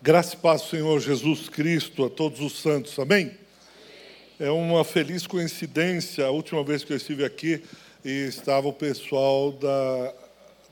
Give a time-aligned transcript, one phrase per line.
[0.00, 3.32] Graça e paz Senhor Jesus Cristo a todos os santos, amém?
[4.38, 7.60] É uma feliz coincidência, a última vez que eu estive aqui
[8.04, 10.14] estava o pessoal da,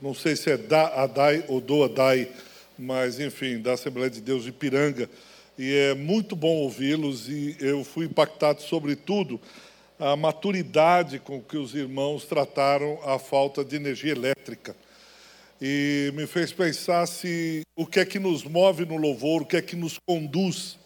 [0.01, 2.29] não sei se é da Adai ou do Adai,
[2.79, 5.09] mas enfim, da Assembleia de Deus de Piranga,
[5.57, 9.41] e é muito bom ouvi-los e eu fui impactado sobretudo
[9.99, 14.73] a maturidade com que os irmãos trataram a falta de energia elétrica
[15.61, 19.57] e me fez pensar se o que é que nos move no louvor, o que
[19.57, 20.77] é que nos conduz.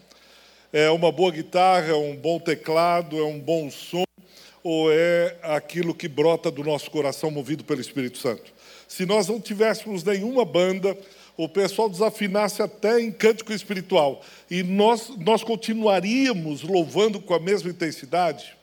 [0.71, 4.05] É uma boa guitarra, é um bom teclado, é um bom som,
[4.63, 8.53] ou é aquilo que brota do nosso coração movido pelo Espírito Santo?
[8.87, 10.97] Se nós não tivéssemos nenhuma banda,
[11.35, 17.69] o pessoal desafinasse até em cântico espiritual, e nós, nós continuaríamos louvando com a mesma
[17.69, 18.55] intensidade,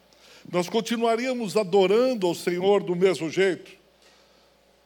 [0.50, 3.77] nós continuaríamos adorando ao Senhor do mesmo jeito,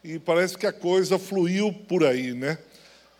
[0.05, 2.59] e parece que a coisa fluiu por aí, né?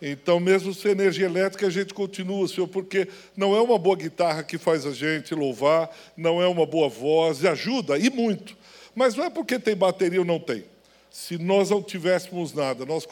[0.01, 4.43] Então, mesmo sem energia elétrica, a gente continua, Senhor, porque não é uma boa guitarra
[4.43, 8.57] que faz a gente louvar, não é uma boa voz, e ajuda, e muito.
[8.93, 10.65] Mas não é porque tem bateria ou não tem.
[11.09, 13.07] Se nós não tivéssemos nada, nós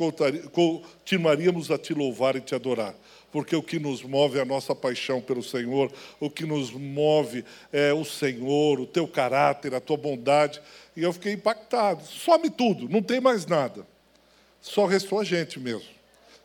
[0.52, 2.94] continuaríamos a te louvar e te adorar
[3.32, 7.46] porque o que nos move é a nossa paixão pelo Senhor, o que nos move
[7.72, 10.62] é o Senhor, o teu caráter, a tua bondade.
[10.96, 12.04] E eu fiquei impactado.
[12.04, 13.86] Some tudo, não tem mais nada.
[14.62, 15.90] Só restou a gente mesmo.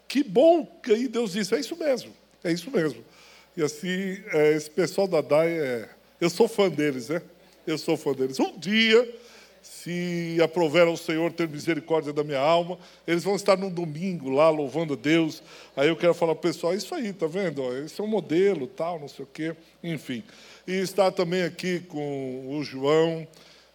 [0.08, 3.04] Que bom que aí Deus disse: é isso mesmo, é isso mesmo.
[3.56, 5.88] E assim, é, esse pessoal da DAI, é,
[6.20, 7.22] eu sou fã deles, né?
[7.66, 8.38] Eu sou fã deles.
[8.38, 9.12] Um dia,
[9.62, 14.48] se aprover ao Senhor ter misericórdia da minha alma, eles vão estar num domingo lá
[14.48, 15.42] louvando a Deus.
[15.76, 17.62] Aí eu quero falar para o pessoal: isso aí, tá vendo?
[17.78, 20.22] Esse é um modelo, tal, não sei o quê, enfim.
[20.66, 23.26] E está também aqui com o João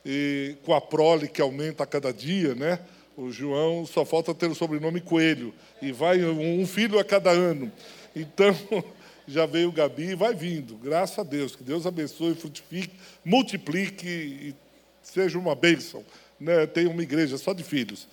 [0.05, 2.79] e com a prole que aumenta a cada dia, né?
[3.15, 7.71] O João só falta ter o sobrenome Coelho e vai um filho a cada ano.
[8.15, 8.55] Então,
[9.27, 10.75] já veio o Gabi e vai vindo.
[10.75, 14.55] Graças a Deus, que Deus abençoe, frutifique, multiplique e
[15.03, 16.03] seja uma bênção.
[16.39, 16.65] Né?
[16.65, 18.07] Tem uma igreja só de filhos.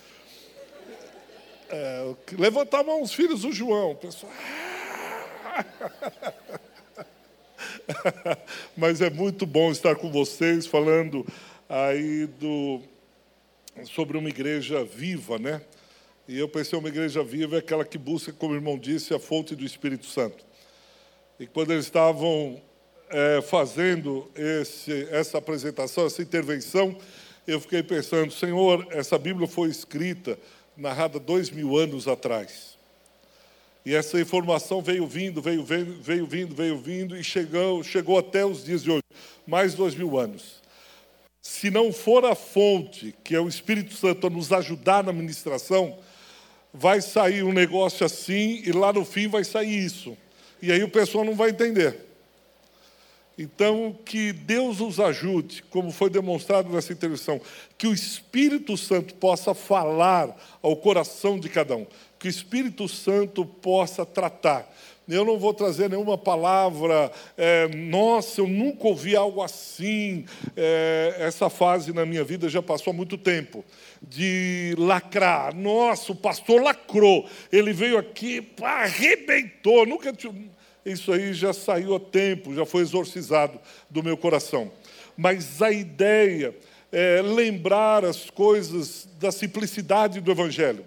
[1.71, 2.15] É,
[2.85, 4.33] mão os filhos do João, pessoal.
[8.77, 11.27] Mas é muito bom estar com vocês falando
[11.69, 12.81] aí do,
[13.85, 15.61] sobre uma igreja viva, né?
[16.27, 19.19] E eu pensei, uma igreja viva é aquela que busca, como o irmão disse, a
[19.19, 20.45] fonte do Espírito Santo.
[21.41, 22.61] E quando eles estavam
[23.09, 26.97] é, fazendo esse, essa apresentação, essa intervenção,
[27.47, 30.39] eu fiquei pensando, Senhor, essa Bíblia foi escrita,
[30.77, 32.77] narrada dois mil anos atrás.
[33.87, 38.45] E essa informação veio vindo, veio, veio, veio vindo, veio vindo e chegou, chegou até
[38.45, 39.05] os dias de hoje,
[39.47, 40.61] mais dois mil anos.
[41.49, 45.99] Se não for a fonte, que é o Espírito Santo, a nos ajudar na ministração,
[46.75, 50.15] vai sair um negócio assim e lá no fim vai sair isso.
[50.61, 52.05] E aí o pessoal não vai entender.
[53.37, 57.41] Então, que Deus nos ajude, como foi demonstrado nessa intervenção,
[57.79, 61.87] que o Espírito Santo possa falar ao coração de cada um,
[62.19, 64.71] que o Espírito Santo possa tratar.
[65.09, 70.27] Eu não vou trazer nenhuma palavra, é, nossa, eu nunca ouvi algo assim.
[70.55, 73.65] É, essa fase na minha vida já passou há muito tempo,
[74.03, 75.55] de lacrar.
[75.55, 80.13] Nossa, o pastor lacrou, ele veio aqui, pá, arrebentou, nunca
[80.85, 83.59] isso aí já saiu a tempo, já foi exorcizado
[83.89, 84.71] do meu coração.
[85.17, 86.55] Mas a ideia
[86.93, 90.85] é lembrar as coisas da simplicidade do Evangelho,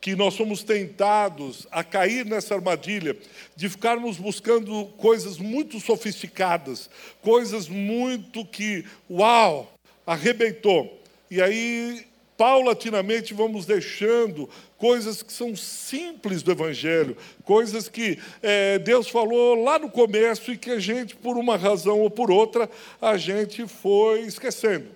[0.00, 3.16] que nós somos tentados a cair nessa armadilha
[3.54, 6.88] de ficarmos buscando coisas muito sofisticadas,
[7.20, 9.72] coisas muito que, uau,
[10.06, 10.98] arrebentou.
[11.30, 12.06] E aí
[12.40, 19.78] paulatinamente vamos deixando coisas que são simples do Evangelho, coisas que é, Deus falou lá
[19.78, 24.22] no começo e que a gente, por uma razão ou por outra, a gente foi
[24.22, 24.86] esquecendo.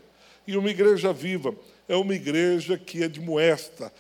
[0.47, 1.55] E uma igreja viva
[1.87, 3.93] é uma igreja que admoesta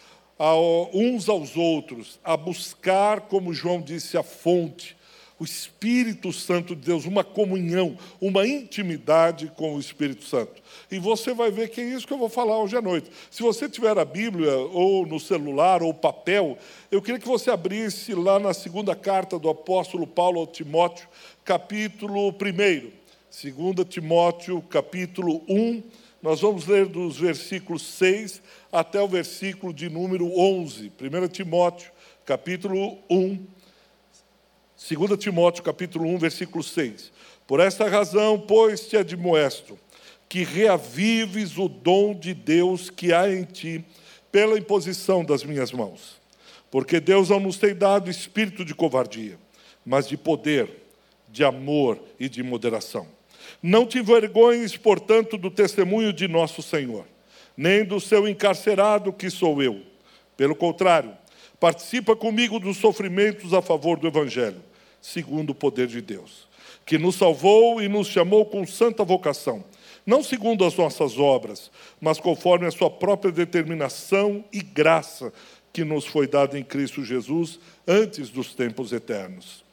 [0.92, 4.96] uns aos outros a buscar, como João disse, a fonte,
[5.38, 10.62] o Espírito Santo de Deus, uma comunhão, uma intimidade com o Espírito Santo.
[10.90, 13.10] E você vai ver que é isso que eu vou falar hoje à noite.
[13.30, 16.56] Se você tiver a Bíblia, ou no celular, ou papel,
[16.90, 21.08] eu queria que você abrisse lá na segunda carta do apóstolo Paulo ao Timóteo,
[21.44, 22.32] capítulo 1.
[22.32, 25.82] 2 Timóteo, capítulo 1.
[26.24, 28.40] Nós vamos ler dos versículos 6
[28.72, 30.90] até o versículo de número 11.
[30.98, 31.92] 1 Timóteo,
[32.24, 33.46] capítulo 1
[34.88, 37.12] 2 Timóteo capítulo 1, versículo 6.
[37.46, 39.78] Por esta razão, pois, te admoesto,
[40.26, 43.84] que reavives o dom de Deus que há em ti,
[44.32, 46.18] pela imposição das minhas mãos.
[46.70, 49.38] Porque Deus não nos tem dado espírito de covardia,
[49.84, 50.84] mas de poder,
[51.28, 53.13] de amor e de moderação.
[53.66, 57.06] Não te envergonhes, portanto, do testemunho de nosso Senhor,
[57.56, 59.80] nem do seu encarcerado que sou eu.
[60.36, 61.16] Pelo contrário,
[61.58, 64.60] participa comigo dos sofrimentos a favor do Evangelho,
[65.00, 66.46] segundo o poder de Deus,
[66.84, 69.64] que nos salvou e nos chamou com santa vocação,
[70.04, 75.32] não segundo as nossas obras, mas conforme a sua própria determinação e graça
[75.72, 77.58] que nos foi dada em Cristo Jesus
[77.88, 79.64] antes dos tempos eternos.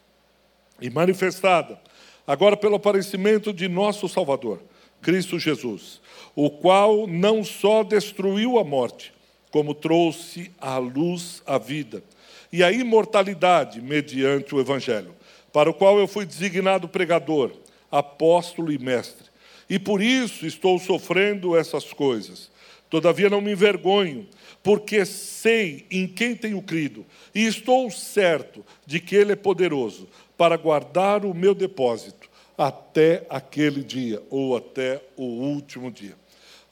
[0.79, 1.77] E manifestada
[2.25, 4.61] agora pelo aparecimento de nosso Salvador,
[5.01, 6.01] Cristo Jesus,
[6.35, 9.13] o qual não só destruiu a morte,
[9.49, 12.03] como trouxe à luz a vida
[12.51, 15.13] e a imortalidade mediante o Evangelho,
[15.51, 17.51] para o qual eu fui designado pregador,
[17.91, 19.29] apóstolo e mestre.
[19.69, 22.51] E por isso estou sofrendo essas coisas.
[22.89, 24.27] Todavia não me envergonho,
[24.61, 30.09] porque sei em quem tenho crido, e estou certo de que Ele é poderoso
[30.41, 32.27] para guardar o meu depósito
[32.57, 36.15] até aquele dia, ou até o último dia.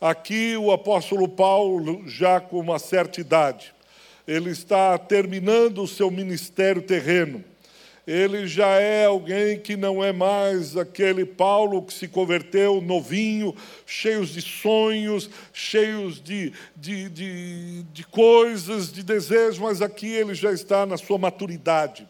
[0.01, 3.71] Aqui o apóstolo Paulo, já com uma certa idade,
[4.27, 7.43] ele está terminando o seu ministério terreno
[8.07, 13.55] ele já é alguém que não é mais aquele Paulo que se converteu novinho,
[13.85, 20.51] cheios de sonhos, cheios de, de, de, de coisas, de desejos, mas aqui ele já
[20.51, 22.07] está na sua maturidade.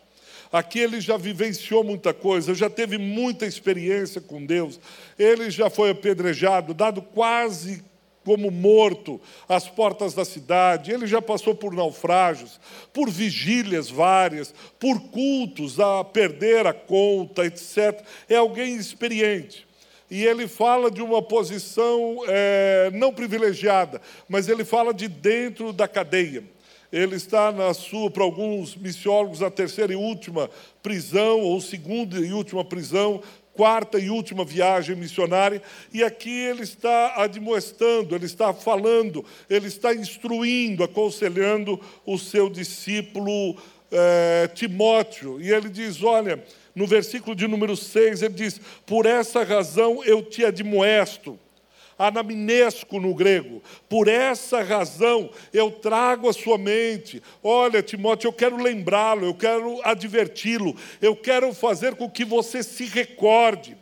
[0.52, 4.80] Aqui ele já vivenciou muita coisa, já teve muita experiência com Deus.
[5.18, 7.84] Ele já foi apedrejado, dado quase
[8.26, 10.92] como morto às portas da cidade.
[10.92, 12.60] Ele já passou por naufrágios,
[12.92, 18.04] por vigílias várias, por cultos a perder a conta, etc.
[18.28, 19.68] É alguém experiente.
[20.10, 25.88] E ele fala de uma posição é, não privilegiada, mas ele fala de dentro da
[25.88, 26.44] cadeia.
[26.92, 30.50] Ele está na sua, para alguns missiólogos, a terceira e última
[30.82, 33.22] prisão, ou segunda e última prisão,
[33.54, 35.62] quarta e última viagem missionária,
[35.94, 43.58] e aqui ele está admoestando, ele está falando, ele está instruindo, aconselhando o seu discípulo
[43.92, 45.42] é, Timóteo.
[45.42, 46.44] E ele diz: Olha,
[46.74, 51.38] no versículo de número 6, ele diz: Por essa razão eu te admoesto
[52.00, 53.62] anamnesco no grego.
[53.90, 57.22] Por essa razão eu trago a sua mente.
[57.44, 62.86] Olha, Timóteo, eu quero lembrá-lo, eu quero adverti-lo, eu quero fazer com que você se
[62.86, 63.78] recorde.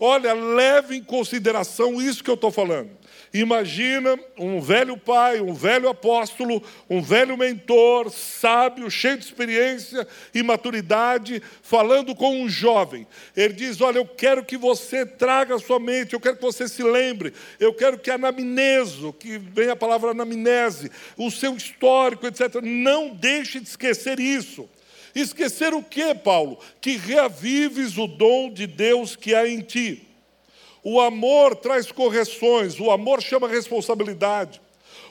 [0.00, 2.90] Olha, leve em consideração isso que eu estou falando.
[3.32, 10.42] Imagina um velho pai, um velho apóstolo, um velho mentor, sábio, cheio de experiência e
[10.42, 13.06] maturidade, falando com um jovem.
[13.36, 16.82] Ele diz: Olha, eu quero que você traga sua mente, eu quero que você se
[16.82, 22.62] lembre, eu quero que anamneso, que vem a palavra anamnese, o seu histórico, etc.
[22.62, 24.68] Não deixe de esquecer isso.
[25.14, 26.58] Esquecer o que, Paulo?
[26.80, 30.07] Que reavives o dom de Deus que há em ti.
[30.90, 34.58] O amor traz correções, o amor chama responsabilidade.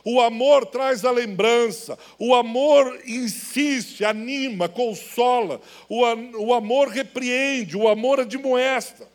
[0.03, 6.01] O amor traz a lembrança, o amor insiste, anima, consola, o,
[6.47, 9.07] o amor repreende, o amor admoesta.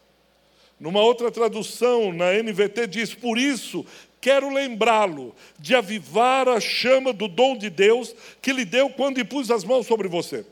[0.79, 3.85] Numa outra tradução, na NVT, diz: Por isso
[4.21, 9.51] quero lembrá-lo de avivar a chama do dom de Deus que lhe deu quando impus
[9.51, 10.47] as mãos sobre você.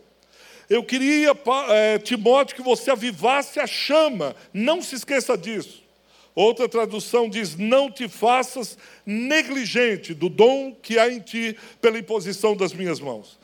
[0.68, 1.30] Eu queria,
[1.68, 5.88] é, Timóteo, que você avivasse a chama, não se esqueça disso.
[6.34, 12.56] Outra tradução diz: Não te faças negligente do dom que há em ti pela imposição
[12.56, 13.38] das minhas mãos.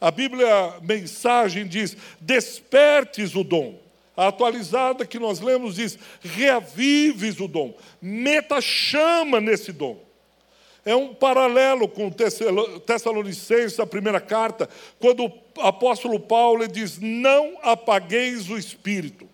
[0.00, 3.78] A Bíblia mensagem diz: Despertes o dom.
[4.16, 7.74] A atualizada que nós lemos diz: Reavives o dom.
[8.00, 10.08] Meta chama nesse dom.
[10.84, 14.68] É um paralelo com Tessalonicenses, a primeira carta,
[14.98, 19.27] quando o apóstolo Paulo diz: Não apagueis o espírito.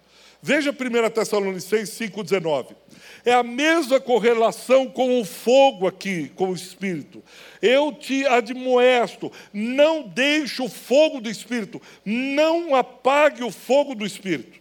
[0.46, 2.76] Veja 1 Tessalonicenses 5,19.
[3.24, 7.24] É a mesma correlação com o fogo aqui, com o Espírito.
[7.62, 14.60] Eu te admoesto, não deixe o fogo do Espírito, não apague o fogo do Espírito.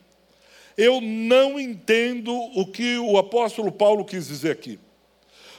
[0.78, 4.80] Eu não entendo o que o apóstolo Paulo quis dizer aqui.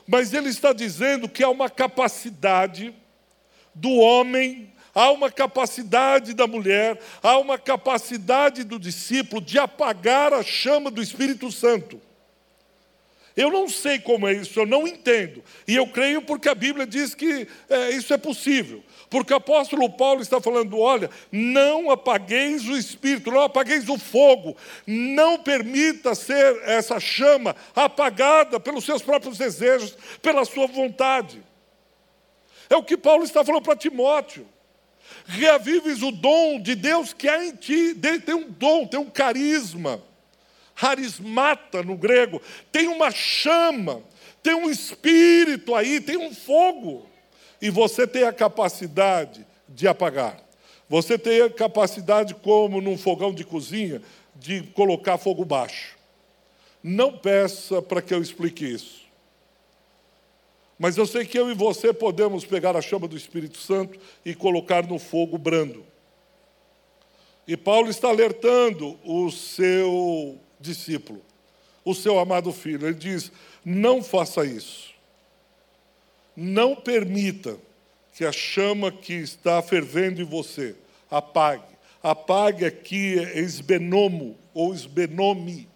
[0.06, 2.94] Mas ele está dizendo que há uma capacidade
[3.74, 10.42] do homem há uma capacidade da mulher, há uma capacidade do discípulo de apagar a
[10.42, 12.00] chama do Espírito Santo.
[13.36, 15.42] Eu não sei como é isso, eu não entendo.
[15.66, 18.82] E eu creio porque a Bíblia diz que é, isso é possível.
[19.10, 24.56] Porque o apóstolo Paulo está falando: olha, não apagueis o espírito, não apagueis o fogo,
[24.86, 31.42] não permita ser essa chama apagada pelos seus próprios desejos, pela sua vontade.
[32.70, 34.46] É o que Paulo está falando para Timóteo.
[35.24, 37.94] Reavives o dom de Deus que há em ti.
[38.24, 40.02] Tem um dom, tem um carisma.
[40.80, 44.02] Harismata no grego, tem uma chama,
[44.42, 47.06] tem um espírito aí, tem um fogo.
[47.62, 50.42] E você tem a capacidade de apagar.
[50.88, 54.02] Você tem a capacidade, como num fogão de cozinha,
[54.34, 55.96] de colocar fogo baixo.
[56.82, 59.03] Não peça para que eu explique isso.
[60.78, 64.34] Mas eu sei que eu e você podemos pegar a chama do Espírito Santo e
[64.34, 65.84] colocar no fogo brando.
[67.46, 71.22] E Paulo está alertando o seu discípulo,
[71.84, 72.86] o seu amado filho.
[72.86, 73.30] Ele diz:
[73.64, 74.92] não faça isso.
[76.36, 77.56] Não permita
[78.14, 80.74] que a chama que está fervendo em você
[81.10, 81.74] apague.
[82.02, 85.68] Apague aqui é esbenomo ou esbenome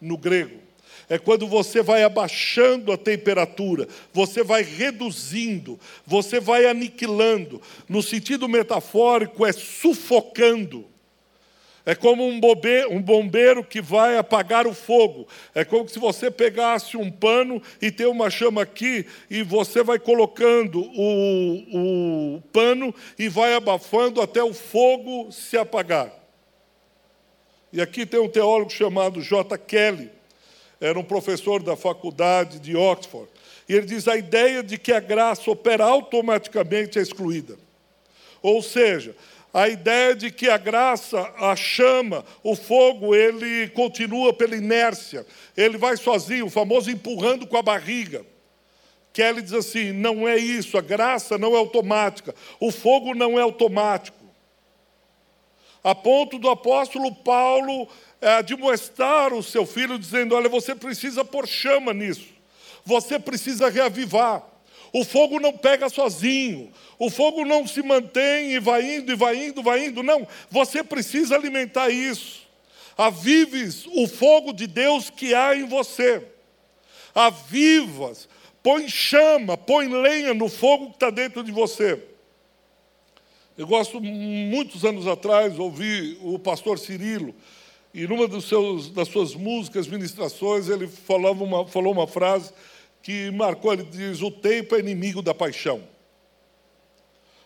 [0.00, 0.63] no grego
[1.08, 7.60] é quando você vai abaixando a temperatura, você vai reduzindo, você vai aniquilando.
[7.88, 10.86] No sentido metafórico, é sufocando.
[11.86, 15.28] É como um bombeiro, um bombeiro, que vai apagar o fogo.
[15.54, 19.98] É como se você pegasse um pano e tem uma chama aqui, e você vai
[19.98, 26.10] colocando o, o pano e vai abafando até o fogo se apagar.
[27.70, 29.58] E aqui tem um teólogo chamado J.
[29.58, 30.10] Kelly
[30.84, 33.28] era um professor da faculdade de Oxford.
[33.66, 37.56] E ele diz: a ideia de que a graça opera automaticamente é excluída.
[38.42, 39.16] Ou seja,
[39.52, 45.26] a ideia de que a graça, a chama, o fogo, ele continua pela inércia,
[45.56, 48.22] ele vai sozinho, o famoso empurrando com a barriga.
[49.14, 53.42] Kelly diz assim: não é isso, a graça não é automática, o fogo não é
[53.42, 54.22] automático.
[55.82, 57.88] A ponto do apóstolo Paulo
[58.24, 62.26] admoestar o seu filho, dizendo: Olha, você precisa pôr chama nisso,
[62.84, 64.42] você precisa reavivar.
[64.92, 69.36] O fogo não pega sozinho, o fogo não se mantém e vai indo, e vai
[69.46, 72.44] indo, vai indo, não, você precisa alimentar isso.
[72.96, 76.24] Avives o fogo de Deus que há em você,
[77.12, 78.28] avivas,
[78.62, 82.00] põe chama, põe lenha no fogo que está dentro de você.
[83.58, 87.34] Eu gosto, muitos anos atrás, ouvi o pastor Cirilo
[87.94, 92.52] e numa dos seus, das suas músicas, ministrações, ele falava uma, falou uma frase
[93.00, 95.80] que marcou, ele diz, o tempo é inimigo da paixão.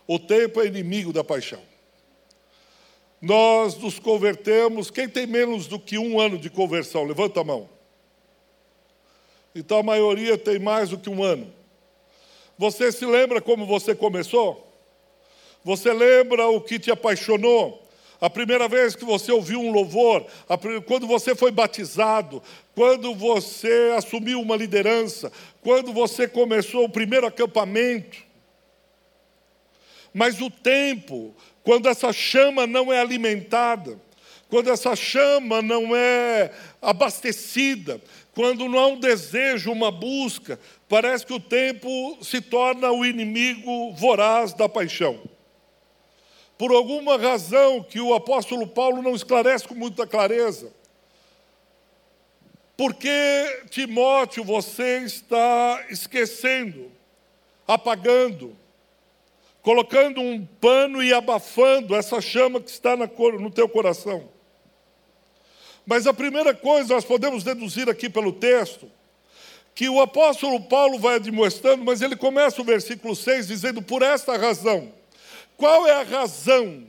[0.07, 1.61] O tempo é inimigo da paixão.
[3.21, 7.05] Nós nos convertemos, quem tem menos do que um ano de conversão?
[7.05, 7.69] Levanta a mão.
[9.55, 11.53] Então a maioria tem mais do que um ano.
[12.57, 14.67] Você se lembra como você começou?
[15.63, 17.87] Você lembra o que te apaixonou?
[18.21, 20.27] A primeira vez que você ouviu um louvor,
[20.87, 22.43] quando você foi batizado,
[22.75, 25.31] quando você assumiu uma liderança,
[25.63, 28.19] quando você começou o primeiro acampamento.
[30.13, 34.01] Mas o tempo, quando essa chama não é alimentada,
[34.49, 36.51] quando essa chama não é
[36.83, 38.01] abastecida,
[38.35, 40.59] quando não há um desejo, uma busca,
[40.89, 45.21] parece que o tempo se torna o inimigo voraz da paixão
[46.59, 50.73] por alguma razão que o apóstolo Paulo não esclarece com muita clareza.
[52.77, 56.91] Porque, Timóteo, você está esquecendo,
[57.67, 58.57] apagando,
[59.63, 64.29] colocando um pano e abafando essa chama que está no teu coração.
[65.87, 68.91] Mas a primeira coisa nós podemos deduzir aqui pelo texto,
[69.75, 74.37] que o apóstolo Paulo vai demonstrando, mas ele começa o versículo 6 dizendo: Por esta
[74.37, 74.93] razão,
[75.59, 76.85] qual é a razão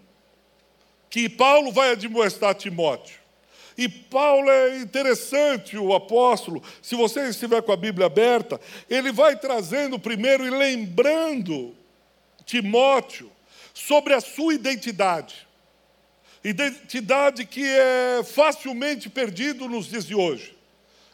[1.09, 3.17] que Paulo vai admoestar Timóteo?
[3.75, 9.35] E Paulo é interessante, o apóstolo, se você estiver com a Bíblia aberta, ele vai
[9.37, 11.75] trazendo primeiro e lembrando
[12.45, 13.31] Timóteo
[13.73, 15.47] sobre a sua identidade.
[16.43, 20.55] Identidade que é facilmente perdido nos dias de hoje,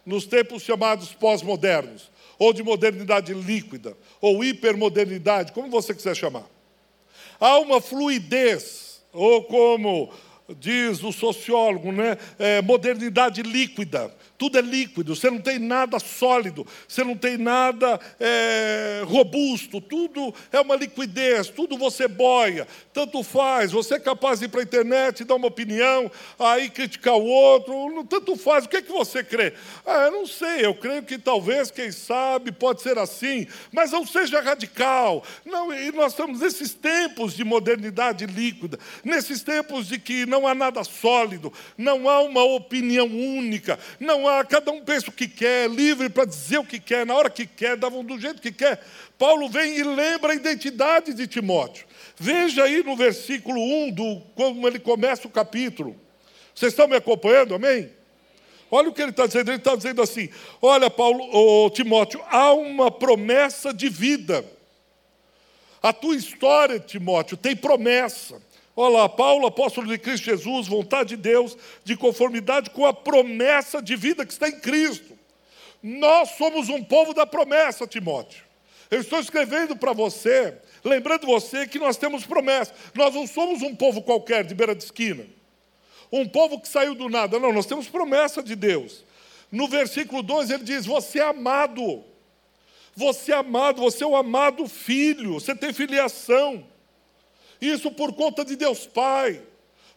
[0.06, 6.55] nos tempos chamados pós-modernos, ou de modernidade líquida, ou hipermodernidade, como você quiser chamar.
[7.40, 10.12] Há uma fluidez, ou como
[10.60, 12.18] diz o sociólogo, né?
[12.38, 14.14] É, modernidade líquida.
[14.38, 20.34] Tudo é líquido, você não tem nada sólido, você não tem nada é, robusto, tudo
[20.52, 24.64] é uma liquidez, tudo você boia, tanto faz, você é capaz de ir para a
[24.64, 29.24] internet, dar uma opinião, aí criticar o outro, tanto faz, o que é que você
[29.24, 29.54] crê?
[29.86, 34.06] Ah, eu não sei, eu creio que talvez, quem sabe, pode ser assim, mas não
[34.06, 35.24] seja radical.
[35.46, 40.54] Não, e nós estamos nesses tempos de modernidade líquida, nesses tempos de que não há
[40.54, 45.70] nada sólido, não há uma opinião única, não há, cada um pensa o que quer,
[45.70, 48.84] livre para dizer o que quer, na hora que quer, davam do jeito que quer.
[49.18, 51.86] Paulo vem e lembra a identidade de Timóteo.
[52.18, 55.96] Veja aí no versículo 1, do, como ele começa o capítulo.
[56.54, 57.92] Vocês estão me acompanhando, amém?
[58.72, 60.30] Olha o que ele está dizendo, ele está dizendo assim:
[60.62, 64.44] olha, Paulo, oh, Timóteo, há uma promessa de vida.
[65.82, 68.42] A tua história, Timóteo, tem promessa.
[68.76, 73.82] Olha lá, Paulo, apóstolo de Cristo Jesus, vontade de Deus, de conformidade com a promessa
[73.82, 75.18] de vida que está em Cristo.
[75.82, 78.44] Nós somos um povo da promessa, Timóteo.
[78.92, 82.74] Eu estou escrevendo para você, lembrando você que nós temos promessa.
[82.94, 85.26] Nós não somos um povo qualquer de beira de esquina.
[86.12, 87.40] Um povo que saiu do nada.
[87.40, 89.04] Não, nós temos promessa de Deus.
[89.52, 92.04] No versículo 2 ele diz: Você é amado.
[92.96, 96.66] Você é amado, você é o amado filho, você tem filiação.
[97.62, 99.42] Isso por conta de Deus Pai,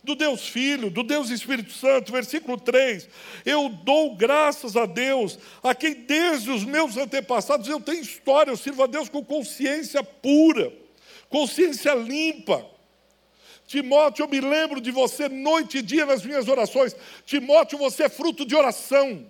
[0.02, 2.12] do Deus Filho, do Deus Espírito Santo.
[2.12, 3.08] Versículo 3:
[3.44, 8.56] Eu dou graças a Deus, a quem desde os meus antepassados eu tenho história, eu
[8.56, 10.72] sirvo a Deus com consciência pura,
[11.28, 12.64] consciência limpa.
[13.66, 16.96] Timóteo, eu me lembro de você noite e dia nas minhas orações.
[17.26, 19.26] Timóteo, você é fruto de oração.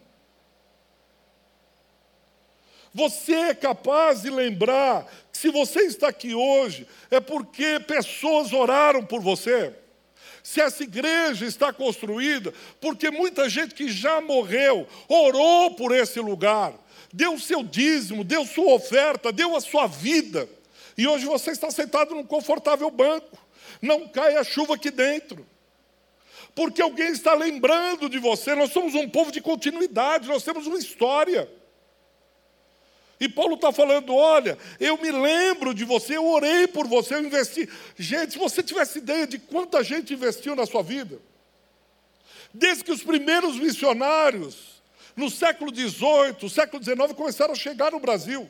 [2.95, 9.05] Você é capaz de lembrar que se você está aqui hoje, é porque pessoas oraram
[9.05, 9.75] por você.
[10.43, 16.73] Se essa igreja está construída, porque muita gente que já morreu orou por esse lugar,
[17.13, 20.49] deu o seu dízimo, deu sua oferta, deu a sua vida,
[20.97, 23.39] e hoje você está sentado num confortável banco,
[23.83, 25.47] não cai a chuva aqui dentro
[26.59, 28.53] porque alguém está lembrando de você.
[28.53, 31.49] Nós somos um povo de continuidade, nós temos uma história.
[33.21, 37.25] E Paulo está falando: olha, eu me lembro de você, eu orei por você, eu
[37.25, 37.69] investi.
[37.97, 41.21] Gente, se você tivesse ideia de quanta gente investiu na sua vida,
[42.53, 44.83] desde que os primeiros missionários,
[45.17, 48.49] no século XVIII, século XIX, começaram a chegar no Brasil.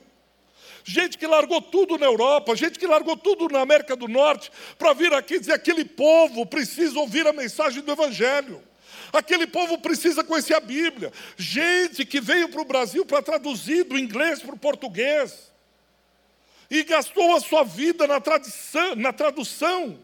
[0.84, 4.92] Gente que largou tudo na Europa, gente que largou tudo na América do Norte, para
[4.92, 8.62] vir aqui dizer: aquele povo precisa ouvir a mensagem do Evangelho.
[9.12, 11.12] Aquele povo precisa conhecer a Bíblia.
[11.36, 15.50] Gente que veio para o Brasil para traduzir do inglês para o português.
[16.70, 19.98] E gastou a sua vida na, tradição, na tradução,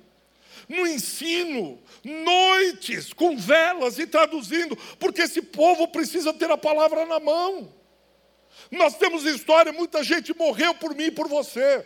[0.67, 7.21] no ensino, noites com velas e traduzindo, porque esse povo precisa ter a palavra na
[7.21, 7.71] mão.
[8.71, 11.85] Nós temos história, muita gente morreu por mim e por você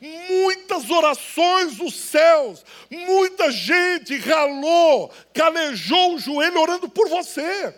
[0.00, 7.74] muitas orações dos céus, muita gente ralou, calejou o joelho orando por você.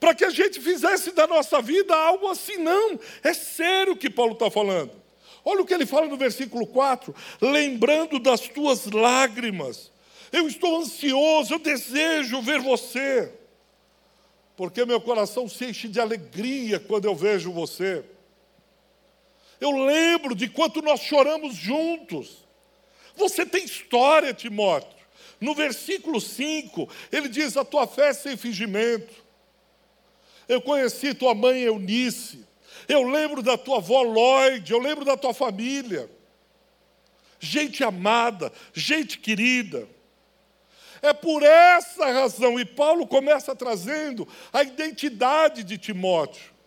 [0.00, 4.08] Para que a gente fizesse da nossa vida algo assim, não, é sério o que
[4.08, 4.92] Paulo está falando.
[5.44, 9.90] Olha o que ele fala no versículo 4: lembrando das tuas lágrimas,
[10.30, 13.32] eu estou ansioso, eu desejo ver você,
[14.56, 18.04] porque meu coração se enche de alegria quando eu vejo você.
[19.60, 22.46] Eu lembro de quanto nós choramos juntos.
[23.16, 24.96] Você tem história, Timóteo.
[25.40, 29.14] No versículo 5, ele diz: A tua fé é sem fingimento.
[30.48, 32.46] Eu conheci tua mãe Eunice.
[32.88, 34.70] Eu lembro da tua avó Lloyd.
[34.72, 36.10] Eu lembro da tua família.
[37.40, 39.88] Gente amada, gente querida.
[41.00, 46.57] É por essa razão, e Paulo começa trazendo a identidade de Timóteo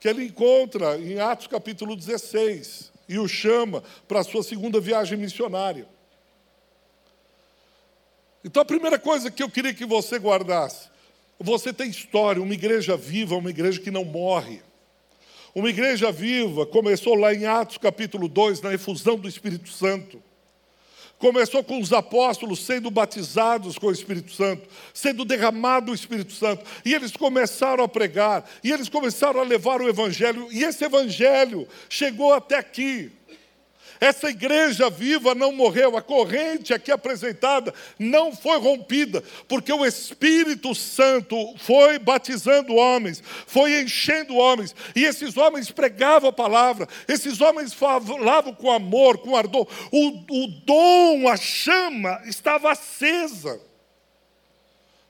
[0.00, 5.18] que ele encontra em Atos capítulo 16 e o chama para a sua segunda viagem
[5.18, 5.88] missionária.
[8.44, 10.88] Então a primeira coisa que eu queria que você guardasse,
[11.38, 14.62] você tem história, uma igreja viva, uma igreja que não morre.
[15.54, 20.22] Uma igreja viva começou lá em Atos capítulo 2, na efusão do Espírito Santo.
[21.18, 26.64] Começou com os apóstolos sendo batizados com o Espírito Santo, sendo derramado o Espírito Santo,
[26.84, 31.66] e eles começaram a pregar, e eles começaram a levar o Evangelho, e esse Evangelho
[31.88, 33.10] chegou até aqui.
[34.00, 40.74] Essa igreja viva não morreu, a corrente aqui apresentada não foi rompida, porque o Espírito
[40.74, 47.72] Santo foi batizando homens, foi enchendo homens, e esses homens pregavam a palavra, esses homens
[47.74, 53.60] falavam com amor, com ardor, o, o dom, a chama estava acesa.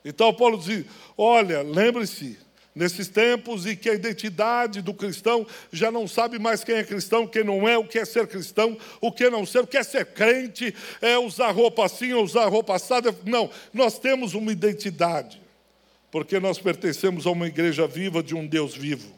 [0.03, 0.85] Então Paulo diz:
[1.17, 2.39] olha, lembre-se,
[2.79, 7.27] Nesses tempos em que a identidade do cristão já não sabe mais quem é cristão,
[7.27, 9.83] quem não é, o que é ser cristão, o que não ser, o que é
[9.83, 13.13] ser crente, é usar roupa assim usar roupa assada.
[13.25, 15.41] Não, nós temos uma identidade,
[16.09, 19.13] porque nós pertencemos a uma igreja viva de um Deus vivo.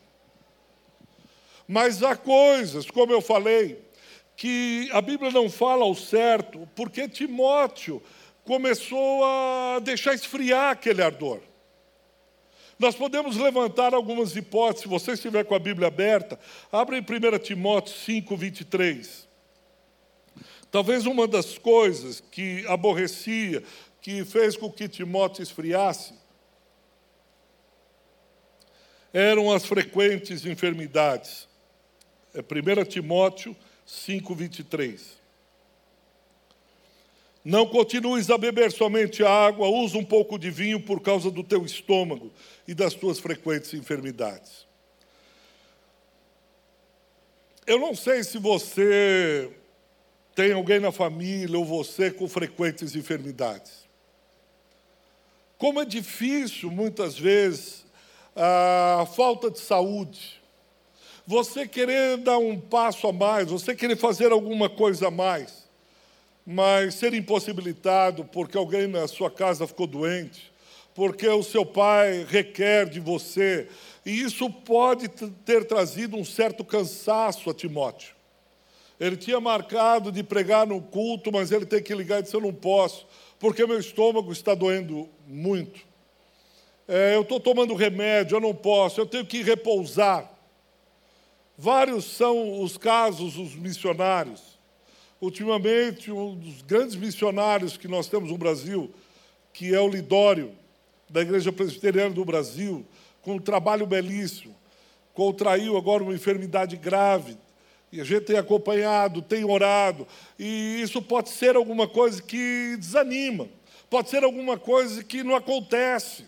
[1.67, 3.77] Mas há coisas, como eu falei,
[4.35, 8.01] que a Bíblia não fala ao certo, porque Timóteo
[8.43, 11.50] começou a deixar esfriar aquele ardor.
[12.81, 14.81] Nós podemos levantar algumas hipóteses.
[14.81, 16.39] Se você estiver com a Bíblia aberta,
[16.71, 19.27] abra em 1 Timóteo 5, 23.
[20.71, 23.61] Talvez uma das coisas que aborrecia,
[24.01, 26.15] que fez com que Timóteo esfriasse,
[29.13, 31.47] eram as frequentes enfermidades.
[32.33, 35.20] É 1 Timóteo 5, 23.
[37.43, 41.65] Não continues a beber somente água, usa um pouco de vinho por causa do teu
[41.65, 42.31] estômago
[42.67, 44.67] e das tuas frequentes enfermidades.
[47.65, 49.51] Eu não sei se você
[50.35, 53.89] tem alguém na família ou você com frequentes enfermidades.
[55.57, 57.85] Como é difícil, muitas vezes,
[58.35, 60.39] a falta de saúde.
[61.25, 65.60] Você querer dar um passo a mais, você querer fazer alguma coisa a mais
[66.45, 70.51] mas ser impossibilitado porque alguém na sua casa ficou doente,
[70.93, 73.67] porque o seu pai requer de você,
[74.05, 78.15] e isso pode ter trazido um certo cansaço a Timóteo.
[78.99, 82.41] Ele tinha marcado de pregar no culto, mas ele tem que ligar e dizer: Eu
[82.41, 83.07] não posso,
[83.39, 85.79] porque meu estômago está doendo muito.
[86.87, 90.29] É, eu estou tomando remédio, eu não posso, eu tenho que repousar.
[91.57, 94.50] Vários são os casos, os missionários
[95.21, 98.91] Ultimamente, um dos grandes missionários que nós temos no Brasil,
[99.53, 100.51] que é o Lidório,
[101.07, 102.83] da Igreja Presbiteriana do Brasil,
[103.21, 104.55] com um trabalho belíssimo,
[105.13, 107.37] contraiu agora uma enfermidade grave,
[107.91, 110.07] e a gente tem acompanhado, tem orado,
[110.39, 113.47] e isso pode ser alguma coisa que desanima,
[113.91, 116.25] pode ser alguma coisa que não acontece.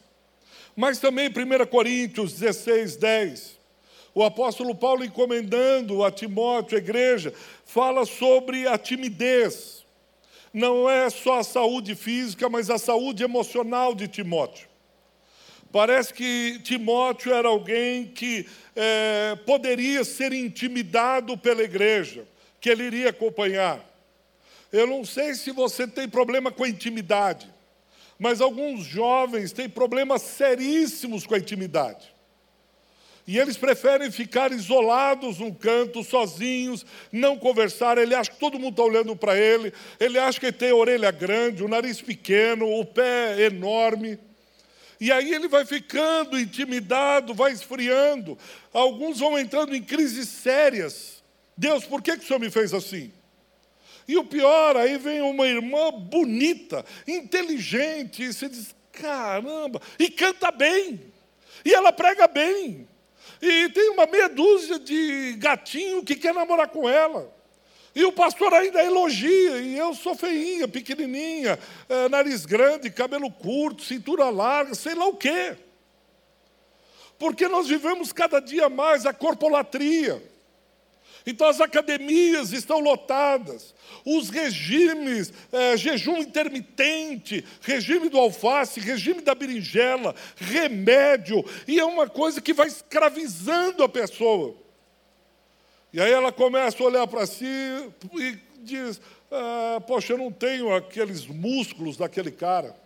[0.76, 3.58] Mas também 1 Coríntios 16, 10,
[4.16, 7.34] o apóstolo Paulo, encomendando a Timóteo, a igreja,
[7.66, 9.84] fala sobre a timidez.
[10.54, 14.68] Não é só a saúde física, mas a saúde emocional de Timóteo.
[15.72, 18.46] Parece que Timóteo era alguém que
[18.76, 22.28] é, poderia ser intimidado pela igreja,
[22.62, 23.84] que ele iria acompanhar.
[24.72, 27.52] Eu não sei se você tem problema com a intimidade,
[28.20, 32.13] mas alguns jovens têm problemas seríssimos com a intimidade.
[33.26, 37.98] E eles preferem ficar isolados num canto, sozinhos, não conversar.
[37.98, 39.74] Ele acha que todo mundo está olhando para ele.
[40.00, 44.20] Ele acha que ele tem a orelha grande, o nariz pequeno, o pé enorme.
[45.00, 48.38] E aí ele vai ficando intimidado, vai esfriando.
[48.74, 51.24] Alguns vão entrando em crises sérias.
[51.58, 53.12] Deus, por que, que o Senhor me fez assim?
[54.08, 60.52] E o pior, aí vem uma irmã bonita, inteligente, e você diz: caramba, e canta
[60.52, 61.00] bem,
[61.64, 62.88] e ela prega bem,
[63.46, 67.30] e tem uma meia dúzia de gatinho que quer namorar com ela.
[67.94, 73.84] E o pastor ainda elogia, e eu sou feinha, pequenininha, é, nariz grande, cabelo curto,
[73.84, 75.58] cintura larga, sei lá o quê.
[77.20, 80.24] Porque nós vivemos cada dia mais a corpolatria.
[81.26, 83.74] Então as academias estão lotadas,
[84.06, 92.10] os regimes, é, jejum intermitente, regime do alface, regime da berinjela, remédio, e é uma
[92.10, 94.56] coisa que vai escravizando a pessoa.
[95.94, 99.00] E aí ela começa a olhar para si e diz:
[99.32, 102.83] ah, Poxa, eu não tenho aqueles músculos daquele cara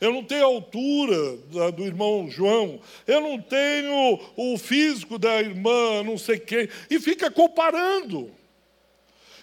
[0.00, 1.36] eu não tenho a altura
[1.72, 7.30] do irmão João, eu não tenho o físico da irmã, não sei quem, e fica
[7.30, 8.30] comparando.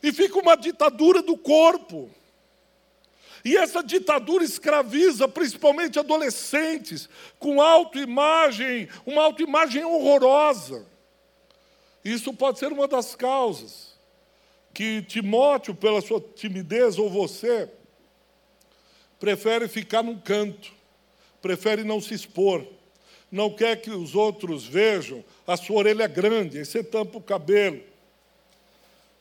[0.02, 2.10] E fica uma ditadura do corpo.
[3.44, 10.86] E essa ditadura escraviza principalmente adolescentes, com autoimagem, uma autoimagem horrorosa.
[12.04, 13.96] Isso pode ser uma das causas
[14.74, 17.70] que Timóteo, pela sua timidez, ou você,
[19.20, 20.74] prefere ficar num canto,
[21.42, 22.66] prefere não se expor,
[23.32, 27.82] não quer que os outros vejam a sua orelha grande, aí você tampa o cabelo.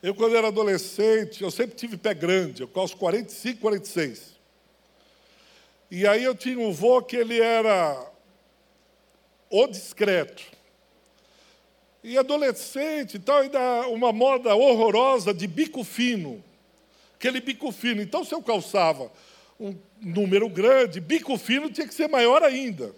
[0.03, 4.35] Eu, quando era adolescente, eu sempre tive pé grande, eu calço 45, 46.
[5.91, 8.11] E aí eu tinha um vô que ele era
[9.49, 10.43] o discreto.
[12.03, 16.45] E adolescente, então ainda uma moda horrorosa de bico fino.
[17.15, 18.03] Aquele bico fino.
[18.03, 19.11] Então, se eu calçava
[19.59, 22.95] um número grande, bico fino tinha que ser maior ainda.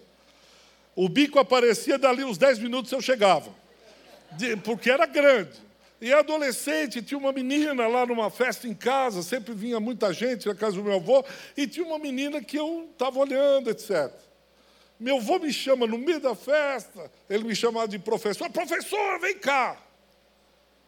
[0.95, 3.51] O bico aparecia dali uns 10 minutos eu chegava,
[4.65, 5.67] porque era grande.
[6.01, 10.55] E adolescente, tinha uma menina lá numa festa em casa, sempre vinha muita gente na
[10.55, 11.25] casa do meu avô,
[11.57, 14.13] e tinha uma menina que eu estava olhando, etc.
[14.99, 19.39] Meu avô me chama no meio da festa, ele me chamava de professor, professor, vem
[19.39, 19.79] cá.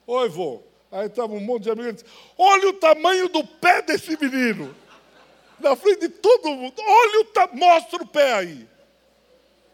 [0.07, 0.63] Oi, vô.
[0.91, 2.03] Aí estava um monte de amigos,
[2.37, 4.75] olha o tamanho do pé desse menino
[5.61, 6.75] na frente de todo mundo.
[6.79, 8.69] Olha o mostra o pé aí.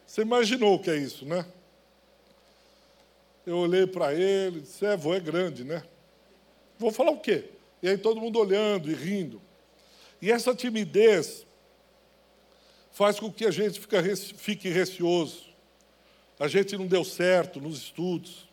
[0.07, 1.45] Você imaginou o que é isso, né?
[3.47, 5.83] Eu olhei para ele disse: É, vô é grande, né?
[6.79, 7.45] Vou falar o quê?
[7.83, 9.41] E aí todo mundo olhando e rindo.
[10.21, 11.45] E essa timidez
[12.93, 13.81] faz com que a gente
[14.37, 15.45] fique receoso.
[16.39, 18.49] A gente não deu certo nos estudos.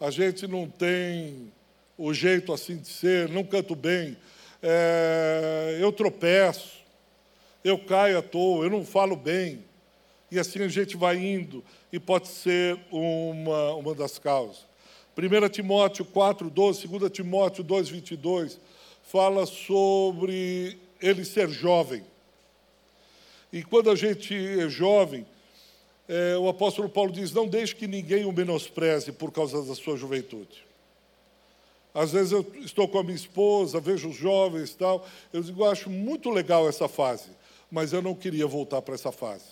[0.00, 1.52] A gente não tem
[1.96, 4.16] o jeito assim de ser, não canto bem.
[4.62, 6.78] É, eu tropeço,
[7.64, 9.64] eu caio à toa, eu não falo bem.
[10.30, 14.64] E assim a gente vai indo, e pode ser uma, uma das causas.
[15.16, 18.58] 1 Timóteo 4, 12, 2 Timóteo 2, 22,
[19.02, 22.02] fala sobre ele ser jovem.
[23.52, 25.26] E quando a gente é jovem,
[26.08, 29.96] é, o apóstolo Paulo diz: não deixe que ninguém o menospreze por causa da sua
[29.96, 30.64] juventude.
[31.94, 35.62] Às vezes eu estou com a minha esposa, vejo os jovens e tal, eu digo,
[35.62, 37.30] eu acho muito legal essa fase,
[37.70, 39.44] mas eu não queria voltar para essa fase.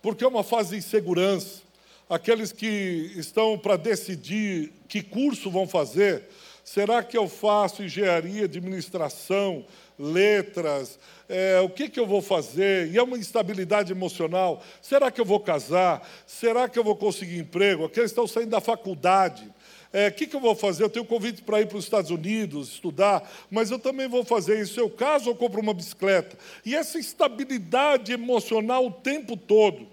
[0.00, 1.60] Porque é uma fase de insegurança.
[2.08, 6.24] Aqueles que estão para decidir que curso vão fazer,
[6.64, 9.64] será que eu faço engenharia, administração,
[9.98, 12.90] letras, é, o que, que eu vou fazer?
[12.92, 14.62] E é uma instabilidade emocional.
[14.82, 16.06] Será que eu vou casar?
[16.26, 17.84] Será que eu vou conseguir emprego?
[17.84, 19.50] Aqueles estão saindo da faculdade.
[19.92, 20.84] O é, que, que eu vou fazer?
[20.84, 24.58] Eu tenho convite para ir para os Estados Unidos estudar, mas eu também vou fazer
[24.58, 24.80] isso.
[24.80, 26.38] Eu caso, eu compro uma bicicleta.
[26.64, 29.86] E essa instabilidade emocional o tempo todo.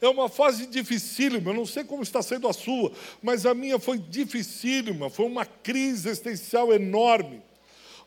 [0.00, 2.90] É uma fase dificílima, eu não sei como está sendo a sua,
[3.22, 7.42] mas a minha foi dificílima, foi uma crise existencial enorme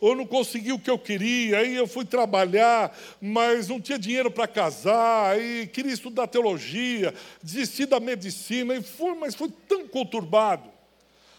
[0.04, 4.30] ou não consegui o que eu queria, aí eu fui trabalhar, mas não tinha dinheiro
[4.30, 10.73] para casar, aí queria estudar teologia, desisti da medicina, e foi, mas foi tão conturbado.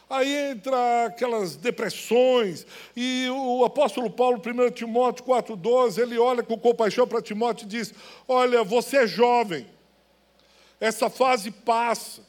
[0.09, 7.07] Aí entra aquelas depressões, e o apóstolo Paulo, 1 Timóteo 4,12, ele olha com compaixão
[7.07, 7.95] para Timóteo e diz:
[8.29, 9.67] Olha, você é jovem,
[10.79, 12.23] essa fase passa.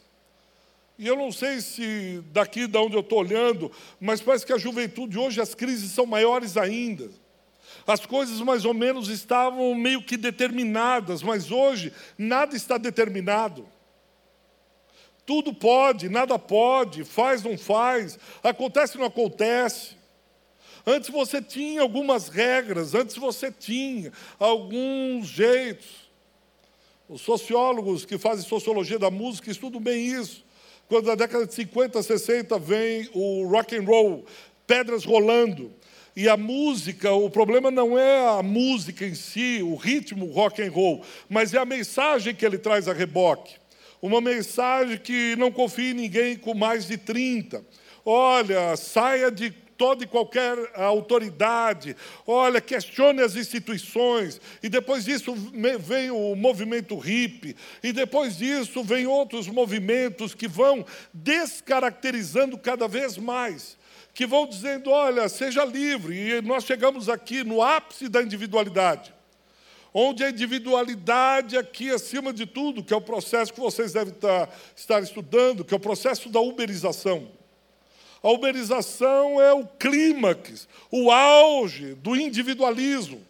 [0.97, 4.57] E eu não sei se daqui de onde eu estou olhando, mas parece que a
[4.57, 7.09] juventude hoje as crises são maiores ainda.
[7.85, 13.67] As coisas mais ou menos estavam meio que determinadas, mas hoje nada está determinado.
[15.25, 19.95] Tudo pode, nada pode, faz, não faz, acontece, não acontece.
[20.85, 26.05] Antes você tinha algumas regras, antes você tinha alguns jeitos.
[27.09, 30.45] Os sociólogos que fazem sociologia da música estudam bem isso.
[30.87, 34.25] Quando na década de 50, 60 vem o rock and roll,
[34.67, 35.73] pedras rolando,
[36.15, 40.71] e a música, o problema não é a música em si, o ritmo rock and
[40.71, 43.55] roll, mas é a mensagem que ele traz a reboque.
[44.01, 47.65] Uma mensagem que não confia em ninguém com mais de 30.
[48.05, 55.35] Olha, saia de toda e qualquer autoridade, olha, questione as instituições, e depois disso
[55.79, 63.17] vem o movimento hippie, e depois disso vem outros movimentos que vão descaracterizando cada vez
[63.17, 63.77] mais,
[64.13, 69.14] que vão dizendo, olha, seja livre, e nós chegamos aqui no ápice da individualidade
[69.97, 74.53] onde a individualidade aqui acima de tudo, que é o processo que vocês devem estar,
[74.75, 77.29] estar estudando, que é o processo da uberização.
[78.21, 83.25] A uberização é o clímax, o auge do individualismo,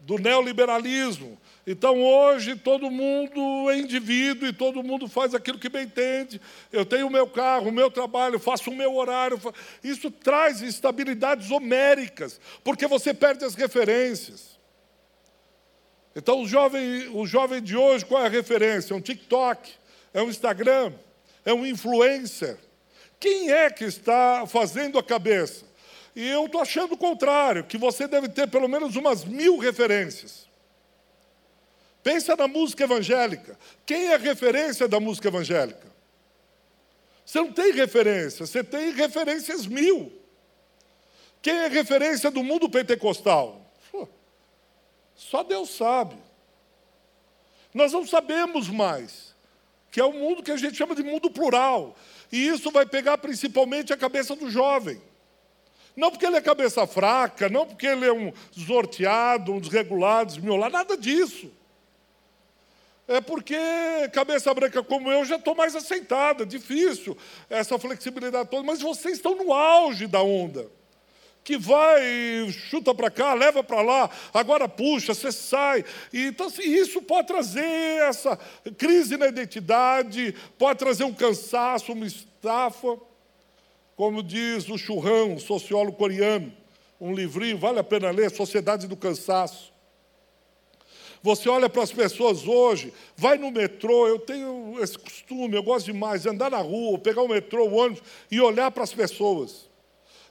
[0.00, 1.38] do neoliberalismo.
[1.66, 6.40] Então hoje todo mundo é indivíduo e todo mundo faz aquilo que bem entende.
[6.72, 9.38] Eu tenho o meu carro, o meu trabalho, faço o meu horário.
[9.84, 14.55] Isso traz instabilidades homéricas, porque você perde as referências.
[16.16, 18.94] Então o jovem, o jovem de hoje, qual é a referência?
[18.94, 19.70] É um TikTok,
[20.14, 20.94] é um Instagram,
[21.44, 22.56] é um influencer.
[23.20, 25.66] Quem é que está fazendo a cabeça?
[26.14, 30.48] E eu estou achando o contrário, que você deve ter pelo menos umas mil referências.
[32.02, 33.58] Pensa na música evangélica.
[33.84, 35.86] Quem é referência da música evangélica?
[37.26, 40.10] Você não tem referência, você tem referências mil.
[41.42, 43.65] Quem é referência do mundo pentecostal?
[45.16, 46.16] Só Deus sabe.
[47.72, 49.34] Nós não sabemos mais,
[49.90, 51.96] que é o mundo que a gente chama de mundo plural.
[52.30, 55.00] E isso vai pegar principalmente a cabeça do jovem.
[55.96, 60.72] Não porque ele é cabeça fraca, não porque ele é um sorteado, um desregulado, desmiolado,
[60.72, 61.50] nada disso.
[63.08, 63.56] É porque
[64.12, 67.16] cabeça branca como eu já estou mais aceitada, difícil
[67.48, 70.68] essa flexibilidade toda, mas vocês estão no auge da onda.
[71.46, 72.02] Que vai,
[72.50, 75.84] chuta para cá, leva para lá, agora puxa, você sai.
[76.12, 77.62] E, então, assim, isso pode trazer
[78.02, 78.36] essa
[78.76, 82.98] crise na identidade, pode trazer um cansaço, uma estafa.
[83.94, 86.52] Como diz o Churran, um sociólogo coreano,
[87.00, 89.72] um livrinho, vale a pena ler, Sociedade do Cansaço.
[91.22, 95.86] Você olha para as pessoas hoje, vai no metrô, eu tenho esse costume, eu gosto
[95.86, 99.75] demais de andar na rua, pegar o metrô, o ônibus e olhar para as pessoas.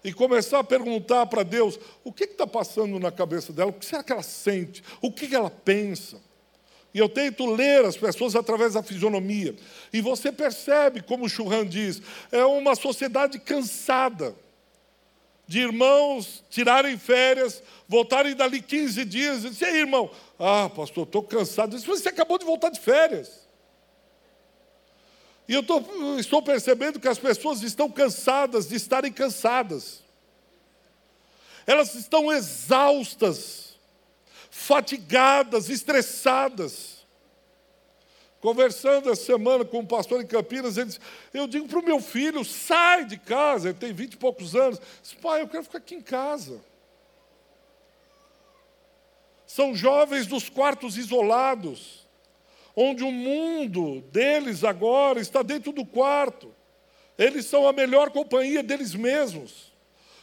[0.05, 3.83] E começar a perguntar para Deus o que está passando na cabeça dela, o que
[3.83, 6.21] será que ela sente, o que, que ela pensa.
[6.93, 9.55] E eu tento ler as pessoas através da fisionomia.
[9.91, 14.35] E você percebe, como Churran diz, é uma sociedade cansada
[15.47, 21.75] de irmãos tirarem férias, voltarem dali 15 dias e dizer, irmão, ah, pastor, estou cansado.
[21.79, 23.44] Você acabou de voltar de férias.
[25.47, 25.79] E eu tô,
[26.17, 30.03] estou percebendo que as pessoas estão cansadas de estarem cansadas.
[31.67, 33.75] Elas estão exaustas,
[34.49, 36.95] fatigadas, estressadas.
[38.39, 40.99] Conversando essa semana com um pastor em Campinas, ele disse,
[41.33, 44.79] eu digo para o meu filho, sai de casa, ele tem vinte e poucos anos.
[45.01, 46.61] Disse, pai, eu quero ficar aqui em casa.
[49.47, 52.04] São jovens dos quartos isolados,
[52.75, 56.53] onde o mundo deles agora está dentro do quarto.
[57.17, 59.73] Eles são a melhor companhia deles mesmos.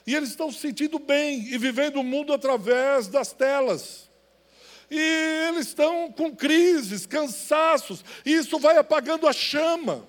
[0.06, 4.10] E eles estão se sentindo bem e vivendo o mundo através das telas.
[4.90, 10.06] E eles estão com crises, cansaços, e isso vai apagando a chama.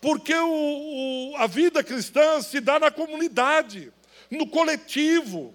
[0.00, 3.90] Porque o, o, a vida cristã se dá na comunidade,
[4.30, 5.54] no coletivo,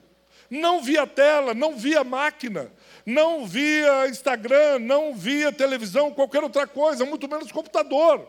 [0.50, 2.72] não via tela, não via máquina,
[3.06, 8.28] não via Instagram, não via televisão, qualquer outra coisa, muito menos computador.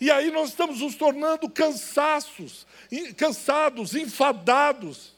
[0.00, 2.66] E aí nós estamos nos tornando cansaços,
[3.16, 5.14] cansados, enfadados.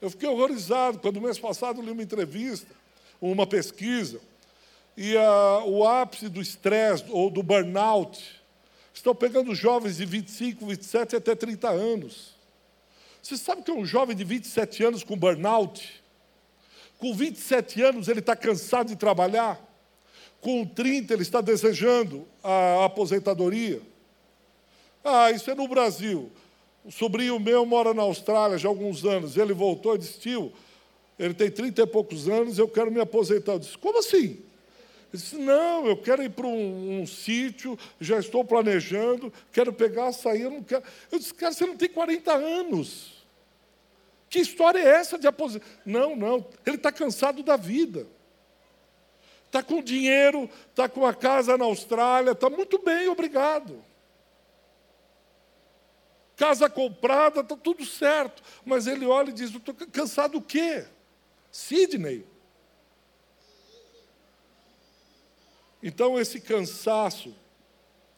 [0.00, 2.70] Eu fiquei horrorizado quando, mês passado, li uma entrevista,
[3.20, 4.20] uma pesquisa,
[4.96, 5.14] e
[5.66, 8.42] o ápice do estresse ou do burnout
[8.92, 12.34] estão pegando jovens de 25, 27 até 30 anos.
[13.20, 16.03] Você sabe que um jovem de 27 anos com burnout?
[17.04, 19.62] Com 27 anos ele está cansado de trabalhar?
[20.40, 23.82] Com 30 ele está desejando a aposentadoria?
[25.04, 26.32] Ah, isso é no Brasil.
[26.82, 29.36] O sobrinho meu mora na Austrália já há alguns anos.
[29.36, 30.50] Ele voltou e disse: tio,
[31.18, 33.52] ele tem 30 e poucos anos, eu quero me aposentar.
[33.52, 34.18] Eu disse: como assim?
[34.18, 34.42] Ele
[35.12, 40.40] disse: não, eu quero ir para um, um sítio, já estou planejando, quero pegar, sair,
[40.40, 40.82] eu não quero.
[41.12, 43.13] Eu disse: cara, você não tem 40 anos.
[44.34, 45.64] Que história é essa de aposentar?
[45.86, 48.04] Não, não, ele está cansado da vida.
[49.46, 53.80] Está com dinheiro, está com a casa na Austrália, está muito bem, obrigado
[56.36, 58.42] casa comprada, está tudo certo.
[58.64, 60.84] Mas ele olha e diz: Estou cansado do quê?
[61.52, 62.26] Sidney.
[65.80, 67.32] Então, esse cansaço,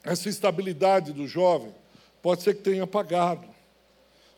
[0.02, 1.74] essa instabilidade do jovem,
[2.22, 3.55] pode ser que tenha apagado.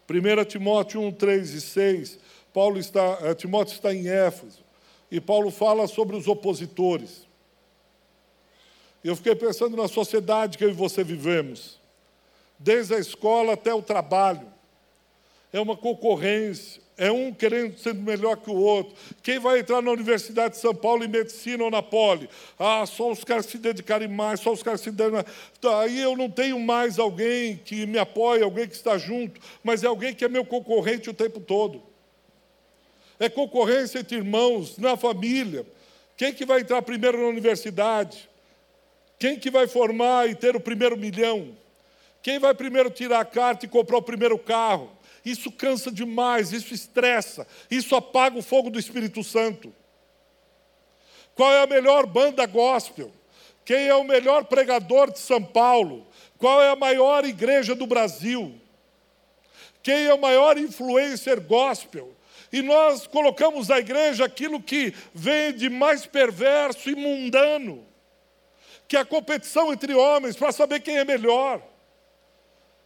[0.09, 2.19] 1 Timóteo 1, 3 e 6,
[2.53, 4.65] Paulo está, eh, Timóteo está em Éfeso,
[5.11, 7.27] e Paulo fala sobre os opositores.
[9.05, 11.79] Eu fiquei pensando na sociedade que eu e você vivemos
[12.59, 14.47] desde a escola até o trabalho.
[15.53, 18.93] É uma concorrência, é um querendo ser melhor que o outro.
[19.23, 22.29] Quem vai entrar na Universidade de São Paulo em medicina ou na Poli?
[22.59, 25.27] Ah, só os caras se dedicarem mais, só os caras se dedicarem mais.
[25.61, 29.85] Tá, aí eu não tenho mais alguém que me apoie, alguém que está junto, mas
[29.85, 31.81] é alguém que é meu concorrente o tempo todo.
[33.21, 35.65] É concorrência entre irmãos, na família.
[36.17, 38.29] Quem que vai entrar primeiro na universidade?
[39.21, 41.57] Quem que vai formar e ter o primeiro milhão?
[42.23, 44.98] Quem vai primeiro tirar a carta e comprar o primeiro carro?
[45.31, 49.75] Isso cansa demais, isso estressa, isso apaga o fogo do Espírito Santo.
[51.35, 53.13] Qual é a melhor banda gospel?
[53.63, 56.07] Quem é o melhor pregador de São Paulo?
[56.39, 58.59] Qual é a maior igreja do Brasil?
[59.83, 62.17] Quem é o maior influencer gospel?
[62.51, 67.87] E nós colocamos na igreja aquilo que vem de mais perverso e mundano,
[68.89, 71.63] que é a competição entre homens para saber quem é melhor.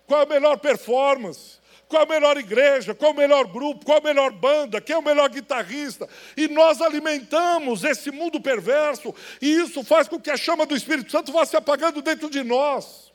[0.08, 1.61] Qual é a melhor performance?
[1.92, 2.94] Qual a melhor igreja?
[2.94, 3.84] Qual o melhor grupo?
[3.84, 4.80] Qual a melhor banda?
[4.80, 6.08] Quem é o melhor guitarrista?
[6.34, 11.12] E nós alimentamos esse mundo perverso, e isso faz com que a chama do Espírito
[11.12, 13.12] Santo vá se apagando dentro de nós.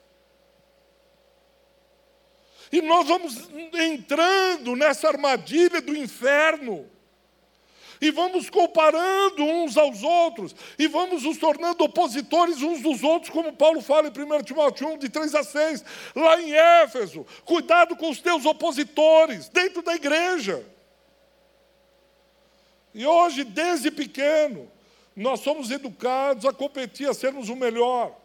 [2.71, 6.87] E nós vamos entrando nessa armadilha do inferno
[8.01, 13.53] e vamos comparando uns aos outros, e vamos nos tornando opositores uns dos outros, como
[13.53, 15.85] Paulo fala em 1 Timóteo 1, de 3 a 6,
[16.15, 17.25] lá em Éfeso.
[17.45, 20.65] Cuidado com os teus opositores, dentro da igreja.
[22.93, 24.71] E hoje, desde pequeno,
[25.15, 28.15] nós somos educados a competir, a sermos o melhor.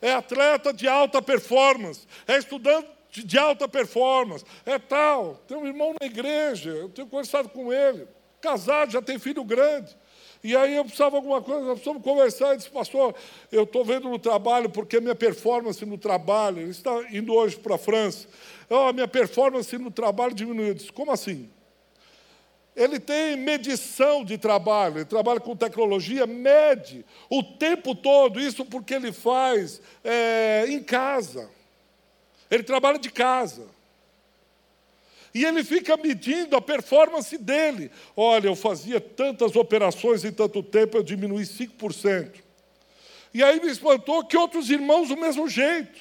[0.00, 5.34] É atleta de alta performance, é estudante de alta performance, é tal.
[5.46, 8.08] Tem um irmão na igreja, eu tenho conversado com ele.
[8.40, 9.96] casado, já tem filho grande.
[10.42, 12.48] E aí eu precisava de alguma coisa, nós precisamos conversar.
[12.48, 13.14] Ele disse, pastor,
[13.52, 17.76] eu estou vendo no trabalho, porque minha performance no trabalho, ele está indo hoje para
[17.76, 18.26] a França.
[18.68, 20.68] Oh, minha performance no trabalho diminuiu.
[20.68, 21.48] Eu disse, como assim?
[22.74, 28.94] Ele tem medição de trabalho, ele trabalha com tecnologia, mede o tempo todo, isso porque
[28.94, 31.50] ele faz é, em casa.
[32.52, 33.66] Ele trabalha de casa.
[35.34, 37.90] E ele fica medindo a performance dele.
[38.14, 42.30] Olha, eu fazia tantas operações em tanto tempo, eu diminui 5%.
[43.32, 45.98] E aí me espantou que outros irmãos do mesmo jeito.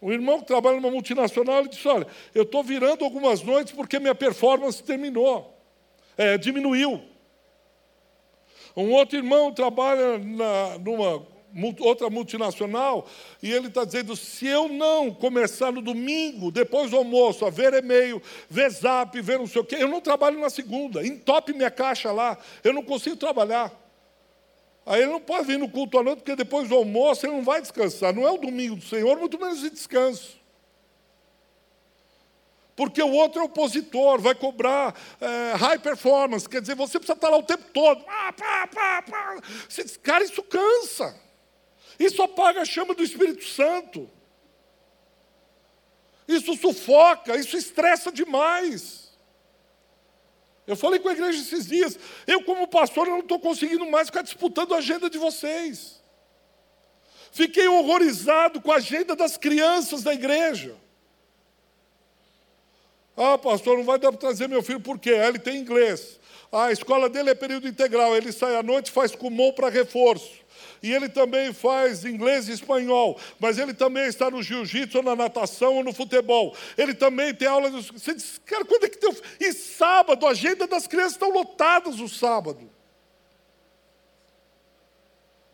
[0.00, 3.98] Um irmão que trabalha numa multinacional, ele disse, olha, eu estou virando algumas noites porque
[3.98, 5.54] minha performance terminou,
[6.16, 7.02] é, diminuiu.
[8.74, 11.26] Um outro irmão trabalha na, numa
[11.80, 13.06] outra multinacional,
[13.42, 17.74] e ele está dizendo: se eu não começar no domingo, depois do almoço, a ver
[17.74, 21.70] e-mail, ver zap, ver não sei o quê, eu não trabalho na segunda, entope minha
[21.70, 23.72] caixa lá, eu não consigo trabalhar.
[24.84, 27.42] Aí ele não pode vir no culto à noite, porque depois do almoço ele não
[27.42, 28.12] vai descansar.
[28.12, 30.42] Não é o domingo do Senhor, muito menos de descanso.
[32.74, 37.28] Porque o outro é opositor, vai cobrar é, high performance, quer dizer, você precisa estar
[37.28, 38.02] lá o tempo todo.
[38.08, 39.36] Ah, pá, pá, pá.
[40.02, 41.14] Cara, isso cansa.
[42.02, 44.10] Isso apaga a chama do Espírito Santo.
[46.26, 49.12] Isso sufoca, isso estressa demais.
[50.66, 54.22] Eu falei com a igreja esses dias, eu como pastor não estou conseguindo mais ficar
[54.22, 56.00] disputando a agenda de vocês.
[57.30, 60.76] Fiquei horrorizado com a agenda das crianças da igreja.
[63.16, 65.12] Ah, pastor, não vai dar para trazer meu filho, por quê?
[65.14, 66.18] Ah, ele tem inglês.
[66.52, 70.42] A escola dele é período integral, ele sai à noite faz comum para reforço
[70.82, 75.76] e ele também faz inglês e espanhol, mas ele também está no jiu-jitsu, na natação,
[75.76, 76.56] ou no futebol.
[76.76, 77.70] Ele também tem aula.
[77.70, 77.92] De...
[77.92, 79.14] Você diz, cara, quando é que tem.
[79.38, 82.68] E sábado, a agenda das crianças estão lotadas o sábado.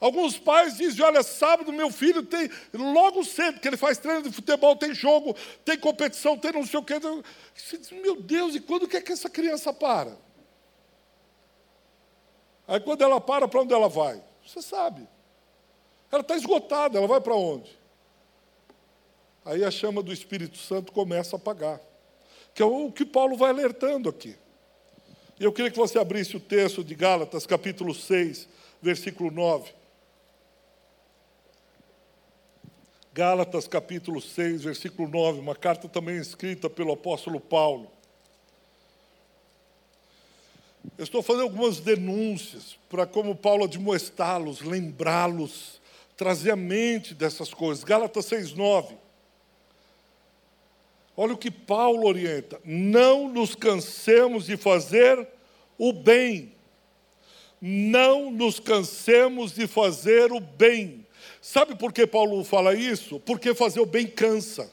[0.01, 4.33] Alguns pais dizem: Olha, sábado meu filho tem, logo cedo, que ele faz treino de
[4.33, 6.95] futebol, tem jogo, tem competição, tem não sei o quê.
[7.55, 10.17] Você diz: Meu Deus, e quando que é que essa criança para?
[12.69, 14.23] Aí quando ela para, para onde ela vai?
[14.47, 15.09] Você sabe.
[16.13, 17.77] Ela está esgotada, ela vai para onde?
[19.45, 21.81] Aí a chama do Espírito Santo começa a apagar.
[22.55, 24.37] Que é o que Paulo vai alertando aqui.
[25.41, 28.47] E eu queria que você abrisse o texto de Gálatas, capítulo 6,
[28.83, 29.73] versículo 9.
[33.13, 37.91] Gálatas, capítulo 6, versículo 9, uma carta também escrita pelo apóstolo Paulo.
[40.97, 45.81] Eu estou fazendo algumas denúncias para, como Paulo, admoestá-los, lembrá-los,
[46.17, 47.85] trazer a mente dessas coisas.
[47.85, 48.97] Gálatas 6,9.
[51.17, 55.27] Olha o que Paulo orienta: não nos cansemos de fazer
[55.77, 56.53] o bem.
[57.61, 61.05] Não nos cansemos de fazer o bem.
[61.43, 63.19] Sabe por que Paulo fala isso?
[63.21, 64.71] Porque fazer o bem cansa.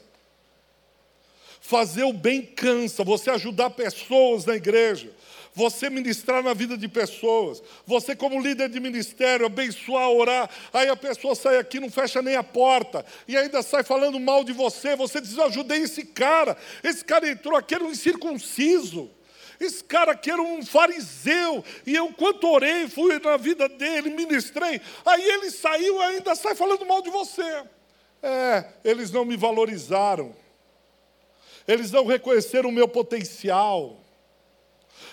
[1.60, 5.10] Fazer o bem cansa, você ajudar pessoas na igreja,
[5.56, 10.94] você ministrar na vida de pessoas, você, como líder de ministério, abençoar, orar, aí a
[10.94, 14.94] pessoa sai aqui, não fecha nem a porta, e ainda sai falando mal de você.
[14.94, 19.10] Você diz: Eu ajudei esse cara, esse cara entrou aqui, era um incircunciso.
[19.58, 24.78] Esse cara aqui era um fariseu, e eu, quanto orei, fui na vida dele, ministrei,
[25.06, 27.64] aí ele saiu e ainda sai falando mal de você.
[28.22, 30.36] É, eles não me valorizaram,
[31.66, 34.04] eles não reconheceram o meu potencial,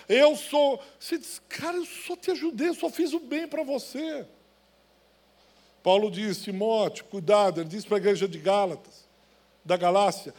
[0.08, 0.82] eu sou.
[0.98, 4.26] Você diz, cara, eu só te ajudei, eu só fiz o bem para você.
[5.82, 9.06] Paulo diz, Timóteo, cuidado, ele diz para a igreja de Gálatas,
[9.64, 10.34] da Galácia,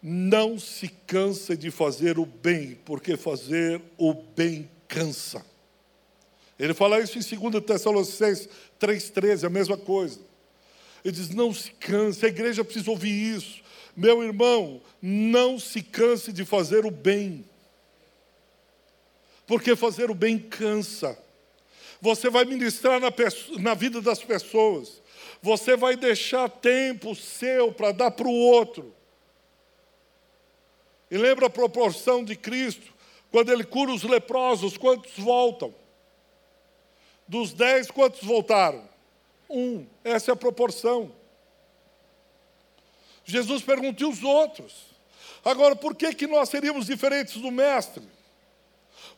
[0.00, 5.44] não se canse de fazer o bem, porque fazer o bem cansa.
[6.58, 8.48] Ele fala isso em 2 Tessalonicenses
[8.80, 10.20] 3,13, a mesma coisa.
[11.04, 13.62] Ele diz: não se canse, a igreja precisa ouvir isso.
[13.96, 17.44] Meu irmão, não se canse de fazer o bem
[19.46, 21.18] porque fazer o bem cansa.
[22.00, 23.12] Você vai ministrar na,
[23.60, 25.02] na vida das pessoas,
[25.40, 28.94] você vai deixar tempo seu para dar para o outro.
[31.10, 32.92] E lembra a proporção de Cristo,
[33.30, 35.74] quando ele cura os leprosos, quantos voltam?
[37.26, 38.88] Dos dez, quantos voltaram?
[39.48, 41.12] Um, essa é a proporção.
[43.24, 44.86] Jesus perguntou os outros.
[45.44, 48.02] Agora, por que, que nós seríamos diferentes do Mestre?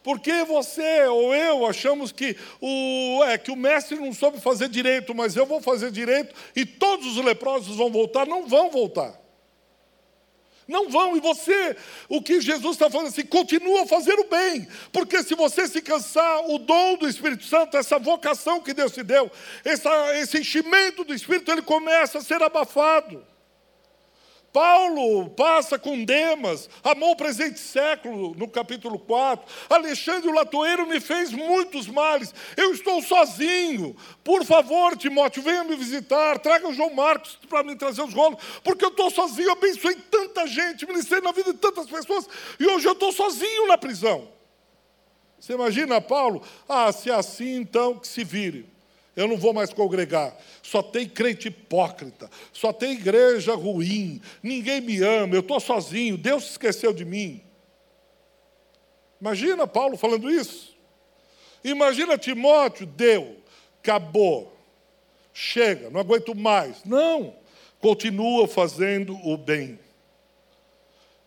[0.06, 4.68] Por que você ou eu achamos que o, é, que o mestre não soube fazer
[4.68, 8.24] direito, mas eu vou fazer direito e todos os leprosos vão voltar?
[8.24, 9.20] Não vão voltar.
[10.68, 11.76] Não vão, e você,
[12.08, 15.82] o que Jesus está falando assim, continua a fazer o bem, porque se você se
[15.82, 19.28] cansar, o dom do Espírito Santo, essa vocação que Deus te deu,
[19.64, 23.26] essa, esse enchimento do Espírito, ele começa a ser abafado.
[24.56, 29.44] Paulo passa com Demas, amou o presente século, no capítulo 4.
[29.68, 32.34] Alexandre o Latoeiro me fez muitos males.
[32.56, 33.94] Eu estou sozinho.
[34.24, 36.38] Por favor, Timóteo, venha me visitar.
[36.38, 39.48] Traga o João Marcos para me trazer os rolos, porque eu estou sozinho.
[39.48, 42.26] Eu abençoei tanta gente, ministrei na vida de tantas pessoas,
[42.58, 44.26] e hoje eu estou sozinho na prisão.
[45.38, 46.40] Você imagina, Paulo?
[46.66, 48.74] Ah, se é assim, então que se vire
[49.16, 50.36] eu não vou mais congregar.
[50.62, 56.44] Só tem crente hipócrita, só tem igreja ruim, ninguém me ama, eu estou sozinho, Deus
[56.44, 57.42] se esqueceu de mim.
[59.18, 60.76] Imagina Paulo falando isso.
[61.64, 63.38] Imagina Timóteo, deu,
[63.82, 64.54] acabou,
[65.32, 66.84] chega, não aguento mais.
[66.84, 67.34] Não,
[67.80, 69.78] continua fazendo o bem.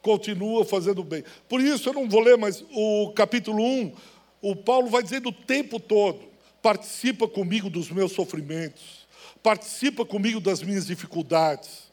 [0.01, 1.23] Continua fazendo o bem.
[1.49, 3.93] Por isso eu não vou ler, mas o capítulo 1,
[4.41, 6.28] o Paulo vai dizer o tempo todo
[6.61, 9.07] participa comigo dos meus sofrimentos,
[9.41, 11.89] participa comigo das minhas dificuldades.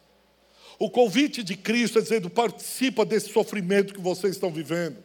[0.78, 4.98] O convite de Cristo é dizendo: participa desse sofrimento que vocês estão vivendo.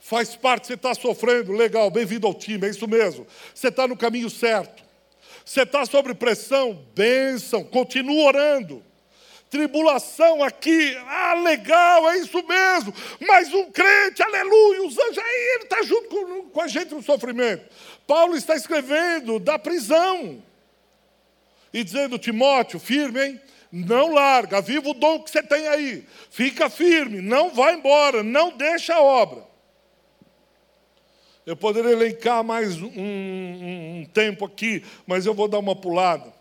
[0.00, 3.26] Faz parte, você está sofrendo, legal, bem-vindo ao time, é isso mesmo.
[3.54, 4.82] Você está no caminho certo.
[5.44, 8.82] Você está sob pressão, bênção, continua orando.
[9.50, 12.92] Tribulação aqui, ah, legal, é isso mesmo.
[13.20, 17.02] Mas um crente, aleluia, os anjos, aí ele está junto com, com a gente no
[17.02, 17.64] sofrimento.
[18.08, 20.42] Paulo está escrevendo da prisão
[21.74, 23.40] e dizendo: Timóteo, firme, hein?
[23.70, 26.06] Não larga, viva o dom que você tem aí.
[26.30, 29.46] Fica firme, não vai embora, não deixa a obra.
[31.44, 36.32] Eu poderia elencar mais um, um, um tempo aqui, mas eu vou dar uma pulada,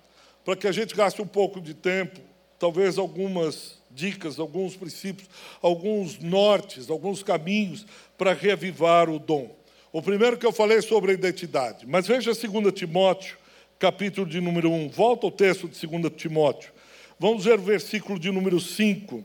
[0.45, 2.21] para que a gente gaste um pouco de tempo,
[2.57, 5.29] talvez algumas dicas, alguns princípios,
[5.61, 7.85] alguns nortes, alguns caminhos
[8.17, 9.56] para reavivar o dom.
[9.97, 11.87] O primeiro que eu falei sobre a identidade.
[11.87, 13.35] Mas veja 2 Timóteo,
[13.79, 14.89] capítulo de número 1.
[14.89, 16.71] Volta ao texto de 2 Timóteo.
[17.19, 19.23] Vamos ver o versículo de número 5.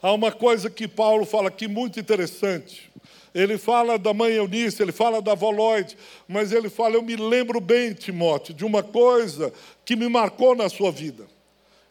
[0.00, 2.88] Há uma coisa que Paulo fala aqui muito interessante.
[3.34, 5.96] Ele fala da mãe Eunice, ele fala da Lloyd,
[6.28, 9.52] mas ele fala: Eu me lembro bem, Timóteo, de uma coisa
[9.84, 11.26] que me marcou na sua vida.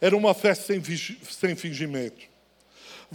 [0.00, 2.34] Era uma fé sem, sem fingimento.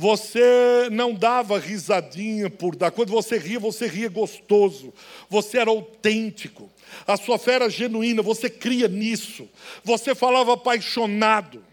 [0.02, 2.90] Você não dava risadinha por dar.
[2.90, 4.92] Quando você ria, você ria gostoso.
[5.30, 6.68] Você era autêntico.
[7.06, 8.24] A sua fé era genuína.
[8.24, 9.48] Você cria nisso.
[9.84, 11.64] Você falava apaixonado.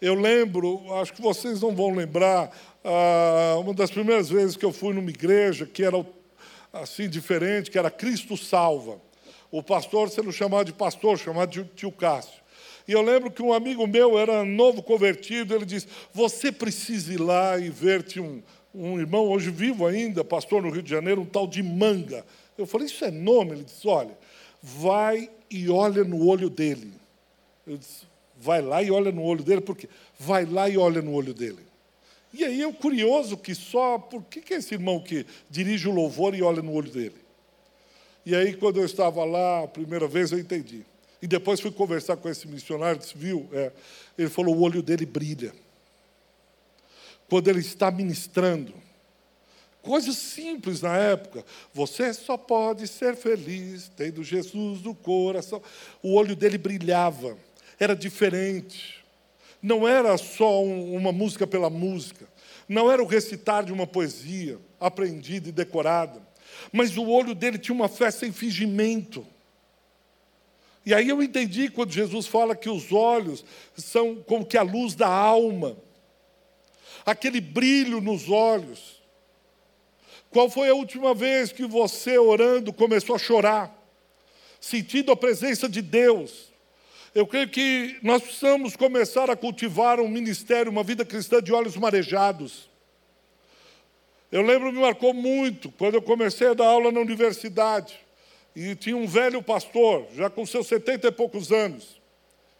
[0.00, 4.72] Eu lembro, acho que vocês não vão lembrar, ah, uma das primeiras vezes que eu
[4.72, 6.06] fui numa igreja que era
[6.72, 9.00] assim diferente, que era Cristo Salva.
[9.50, 12.39] O pastor sendo chamado de pastor, chamado de tio Cássio.
[12.90, 17.20] E eu lembro que um amigo meu era novo convertido, ele disse: Você precisa ir
[17.20, 18.42] lá e ver-te um,
[18.74, 22.26] um irmão, hoje vivo ainda, pastor no Rio de Janeiro, um tal de Manga.
[22.58, 23.52] Eu falei: Isso é nome?
[23.52, 24.18] Ele disse: Olha,
[24.60, 26.92] vai e olha no olho dele.
[27.64, 29.88] Eu disse: Vai lá e olha no olho dele, porque
[30.18, 31.60] vai lá e olha no olho dele.
[32.34, 35.94] E aí eu curioso que só, por que, que é esse irmão que dirige o
[35.94, 37.14] louvor e olha no olho dele?
[38.26, 40.84] E aí, quando eu estava lá a primeira vez, eu entendi.
[41.22, 43.48] E depois fui conversar com esse missionário, disse, viu?
[43.52, 43.72] É,
[44.16, 45.52] ele falou, o olho dele brilha.
[47.28, 48.74] Quando ele está ministrando.
[49.82, 51.44] Coisas simples na época.
[51.72, 55.62] Você só pode ser feliz tendo Jesus no coração.
[56.02, 57.36] O olho dele brilhava.
[57.78, 59.04] Era diferente.
[59.62, 62.26] Não era só um, uma música pela música.
[62.68, 66.20] Não era o recitar de uma poesia aprendida e decorada.
[66.72, 69.26] Mas o olho dele tinha uma fé sem fingimento.
[70.84, 73.44] E aí eu entendi quando Jesus fala que os olhos
[73.76, 75.76] são como que a luz da alma,
[77.04, 79.00] aquele brilho nos olhos.
[80.30, 83.76] Qual foi a última vez que você, orando, começou a chorar,
[84.60, 86.50] sentindo a presença de Deus?
[87.14, 91.76] Eu creio que nós precisamos começar a cultivar um ministério, uma vida cristã de olhos
[91.76, 92.70] marejados.
[94.30, 97.98] Eu lembro, me marcou muito, quando eu comecei a dar aula na universidade.
[98.54, 102.00] E tinha um velho pastor, já com seus setenta e poucos anos,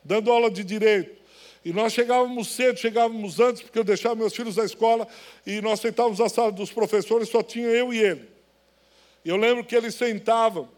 [0.04, 1.18] dando aula de direito.
[1.64, 5.06] E nós chegávamos cedo, chegávamos antes, porque eu deixava meus filhos na escola,
[5.46, 8.28] e nós sentávamos na sala dos professores, só tinha eu e ele.
[9.24, 10.68] E eu lembro que ele sentava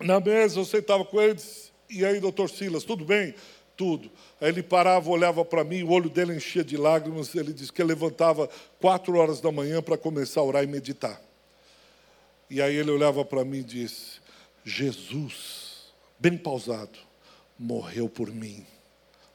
[0.00, 1.38] na mesa, eu sentava com ele,
[1.88, 3.34] e aí, doutor Silas, tudo bem?
[3.76, 4.10] Tudo.
[4.40, 7.82] Aí ele parava, olhava para mim, o olho dele enchia de lágrimas, ele disse que
[7.84, 8.48] levantava
[8.80, 11.20] quatro horas da manhã para começar a orar e meditar.
[12.50, 14.20] E aí ele olhava para mim e disse:
[14.64, 16.98] Jesus, bem pausado,
[17.58, 18.64] morreu por mim.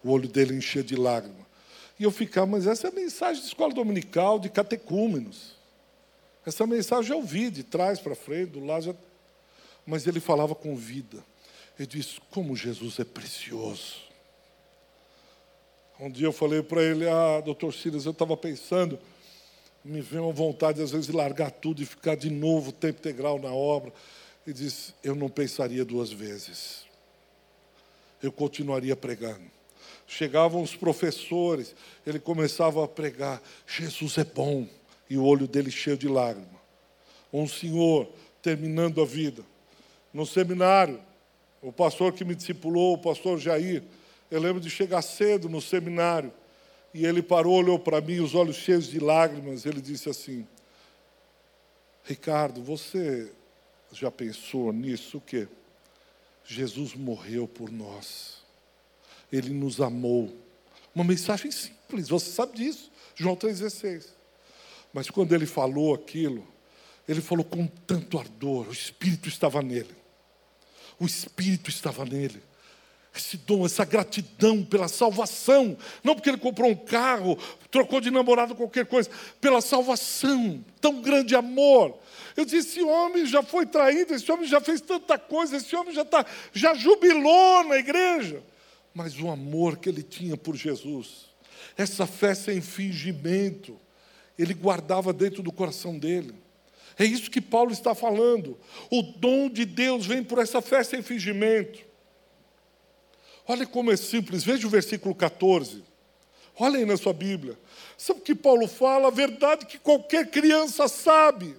[0.04, 1.46] O olho dele enchia de lágrimas.
[2.00, 5.56] E eu ficava, mas essa é a mensagem de escola dominical, de catecúmenos.
[6.46, 8.86] Essa mensagem eu ouvi de trás para frente, do lado.
[8.86, 8.96] Já...
[9.86, 11.24] Mas ele falava com vida.
[11.78, 13.96] Ele disse: Como Jesus é precioso.
[16.00, 19.00] Um dia eu falei para ele: Ah, doutor Silas, eu estava pensando,
[19.84, 23.40] me vem uma vontade às vezes de largar tudo e ficar de novo tempo integral
[23.40, 23.92] na obra.
[24.48, 26.88] Ele disse: Eu não pensaria duas vezes.
[28.24, 29.58] Eu continuaria pregando
[30.08, 31.76] chegavam os professores,
[32.06, 34.68] ele começava a pregar: Jesus é bom,
[35.10, 36.50] e o olho dele cheio de lágrimas.
[37.32, 38.10] Um senhor
[38.42, 39.44] terminando a vida.
[40.14, 41.02] No seminário,
[41.62, 43.84] o pastor que me discipulou, o pastor Jair,
[44.32, 46.32] eu lembro de chegar cedo no seminário,
[46.94, 50.48] e ele parou, olhou para mim, os olhos cheios de lágrimas, ele disse assim:
[52.06, 53.32] Ricardo, você
[53.92, 55.48] já pensou nisso o quê?
[56.46, 58.38] Jesus morreu por nós.
[59.32, 60.36] Ele nos amou.
[60.96, 62.92] Uma mensagem simples, você sabe disso.
[63.16, 64.08] João 3,16.
[64.94, 66.48] Mas quando ele falou aquilo,
[67.08, 69.96] ele falou com tanto ardor, o Espírito estava nele.
[71.00, 72.42] O Espírito estava nele.
[73.18, 77.38] Esse dom, essa gratidão pela salvação, não porque ele comprou um carro,
[77.72, 79.10] trocou de namorado, qualquer coisa,
[79.42, 81.98] pela salvação, tão grande amor.
[82.36, 85.94] Eu disse: esse homem já foi traído, esse homem já fez tanta coisa, esse homem
[85.94, 88.44] já, tá, já jubilou na igreja
[88.98, 91.28] mas o amor que ele tinha por Jesus,
[91.78, 93.80] essa fé sem fingimento,
[94.40, 96.34] ele guardava dentro do coração dele.
[96.98, 98.58] É isso que Paulo está falando.
[98.90, 101.86] O dom de Deus vem por essa fé sem fingimento.
[103.48, 105.84] Olha como é simples, veja o versículo 14.
[106.60, 107.58] Olha aí na sua Bíblia.
[107.98, 109.08] Sabe o que Paulo fala?
[109.08, 111.56] A verdade que qualquer criança sabe.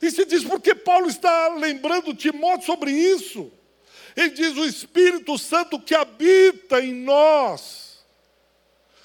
[0.00, 3.50] E se diz, porque Paulo está lembrando Timóteo sobre isso?
[4.16, 8.04] Ele diz: o Espírito Santo que habita em nós.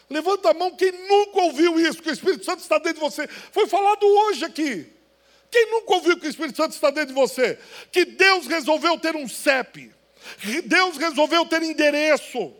[0.09, 3.27] Levanta a mão quem nunca ouviu isso, que o Espírito Santo está dentro de você.
[3.27, 4.87] Foi falado hoje aqui.
[5.51, 7.59] Quem nunca ouviu que o Espírito Santo está dentro de você?
[7.91, 9.91] Que Deus resolveu ter um CEP.
[10.63, 12.53] Deus resolveu ter endereço.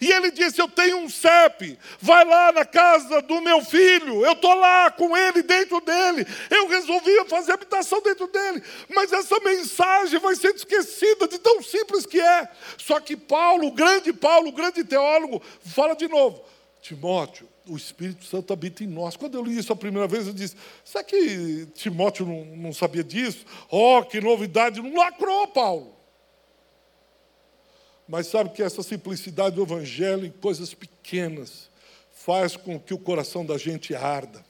[0.00, 4.32] E ele disse: Eu tenho um CEP, vai lá na casa do meu filho, eu
[4.32, 6.26] estou lá com ele, dentro dele.
[6.50, 8.62] Eu resolvi fazer habitação dentro dele.
[8.88, 12.48] Mas essa mensagem vai ser esquecida de tão simples que é.
[12.76, 16.44] Só que Paulo, o grande Paulo, o grande teólogo, fala de novo:
[16.82, 19.16] Timóteo, o Espírito Santo habita em nós.
[19.16, 23.02] Quando eu li isso a primeira vez, eu disse: será que Timóteo não, não sabia
[23.02, 23.46] disso?
[23.70, 24.82] Oh, que novidade!
[24.82, 25.95] Não lacrou, Paulo.
[28.08, 31.68] Mas sabe que essa simplicidade do Evangelho em coisas pequenas
[32.12, 34.44] faz com que o coração da gente arda.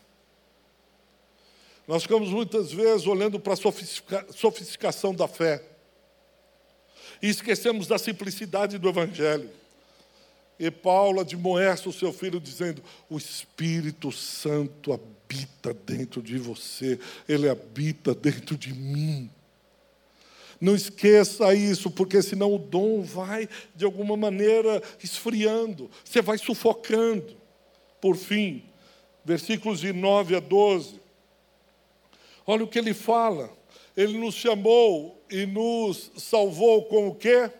[1.86, 5.62] Nós ficamos muitas vezes olhando para a sofistica, sofisticação da fé
[7.22, 9.48] e esquecemos da simplicidade do Evangelho.
[10.58, 16.98] E Paulo admoesta o seu filho, dizendo: O Espírito Santo habita dentro de você,
[17.28, 19.30] ele habita dentro de mim.
[20.60, 27.36] Não esqueça isso, porque senão o dom vai, de alguma maneira, esfriando, você vai sufocando.
[28.00, 28.64] Por fim,
[29.24, 31.00] versículos de 9 a 12.
[32.46, 33.50] Olha o que ele fala.
[33.96, 37.50] Ele nos chamou e nos salvou com o quê?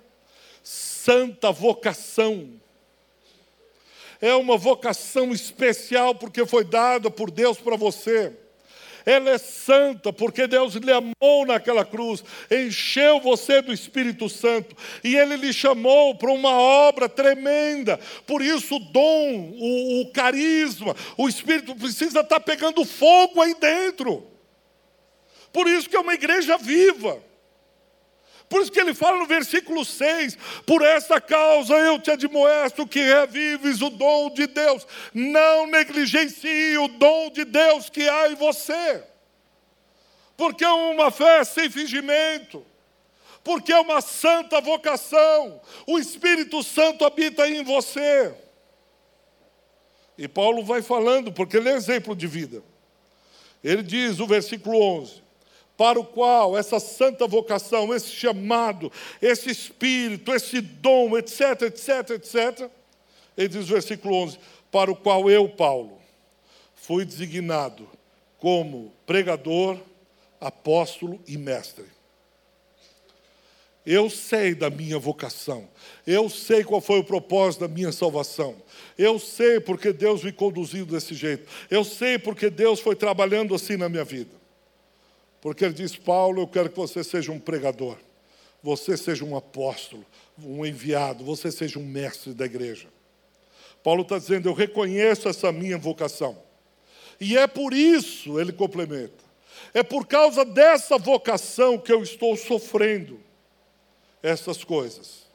[0.63, 2.51] Santa vocação.
[4.21, 8.35] É uma vocação especial porque foi dada por Deus para você
[9.07, 15.17] ela é santa, porque Deus lhe amou naquela cruz, encheu você do Espírito Santo, e
[15.17, 18.01] Ele lhe chamou para uma obra tremenda.
[18.27, 24.27] Por isso, o dom, o, o carisma, o Espírito precisa estar pegando fogo aí dentro.
[25.53, 27.23] Por isso que é uma igreja viva.
[28.49, 33.01] Por isso que ele fala no versículo 6: Por esta causa eu te admoesto que
[33.01, 39.03] revives o dom de Deus, não negligencie o dom de Deus que há em você,
[40.37, 42.65] porque é uma fé sem fingimento,
[43.43, 48.35] porque é uma santa vocação, o Espírito Santo habita em você.
[50.19, 52.63] E Paulo vai falando, porque ele é exemplo de vida.
[53.63, 55.26] Ele diz, o versículo 11:
[55.77, 62.71] para o qual essa santa vocação, esse chamado, esse espírito, esse dom, etc, etc, etc.
[63.37, 64.39] Ele diz versículo 11:
[64.71, 66.01] Para o qual eu, Paulo,
[66.75, 67.87] fui designado
[68.39, 69.79] como pregador,
[70.41, 71.85] apóstolo e mestre.
[73.85, 75.69] Eu sei da minha vocação,
[76.05, 78.57] eu sei qual foi o propósito da minha salvação,
[78.99, 83.77] eu sei porque Deus me conduziu desse jeito, eu sei porque Deus foi trabalhando assim
[83.77, 84.46] na minha vida.
[85.47, 87.97] Porque ele diz: Paulo, eu quero que você seja um pregador,
[88.61, 90.05] você seja um apóstolo,
[90.37, 92.89] um enviado, você seja um mestre da igreja.
[93.81, 96.37] Paulo está dizendo: Eu reconheço essa minha vocação.
[97.21, 99.23] E é por isso, ele complementa,
[99.73, 103.21] é por causa dessa vocação que eu estou sofrendo
[104.25, 105.29] essas coisas.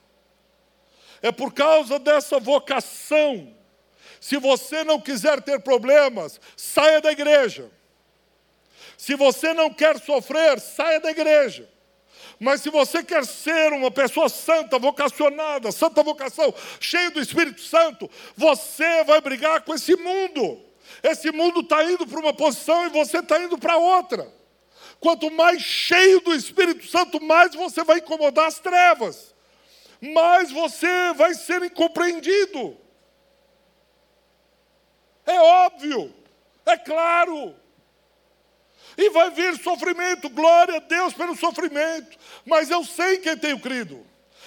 [1.21, 3.55] É por causa dessa vocação.
[4.19, 7.71] Se você não quiser ter problemas, saia da igreja.
[9.01, 11.67] Se você não quer sofrer, saia da igreja.
[12.39, 18.07] Mas se você quer ser uma pessoa santa, vocacionada, santa vocação, cheio do Espírito Santo,
[18.37, 20.63] você vai brigar com esse mundo.
[21.01, 24.31] Esse mundo está indo para uma posição e você está indo para outra.
[24.99, 29.33] Quanto mais cheio do Espírito Santo, mais você vai incomodar as trevas,
[29.99, 32.77] mais você vai ser incompreendido.
[35.25, 36.13] É óbvio,
[36.67, 37.59] é claro.
[38.97, 42.17] E vai vir sofrimento, glória a Deus pelo sofrimento.
[42.45, 44.05] Mas eu sei quem tenho crido.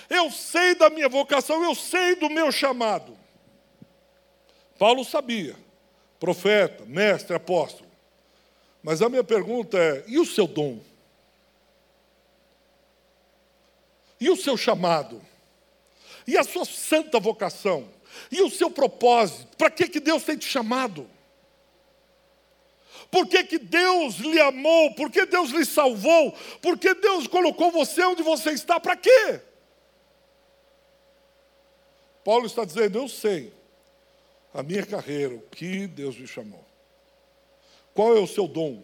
[0.08, 3.16] Eu sei da minha vocação, eu sei do meu chamado.
[4.78, 5.56] Paulo sabia,
[6.20, 7.88] profeta, mestre, apóstolo.
[8.82, 10.78] Mas a minha pergunta é: e o seu dom?
[14.20, 15.20] E o seu chamado?
[16.26, 17.88] E a sua santa vocação?
[18.30, 19.56] E o seu propósito?
[19.56, 21.08] Para que, que Deus tem te chamado?
[23.10, 24.94] Por que, que Deus lhe amou?
[24.94, 26.32] Por que Deus lhe salvou?
[26.60, 28.80] Por que Deus colocou você onde você está?
[28.80, 29.40] Para quê?
[32.24, 33.52] Paulo está dizendo: Eu sei
[34.52, 36.64] a minha carreira, o que Deus me chamou.
[37.92, 38.82] Qual é o seu dom?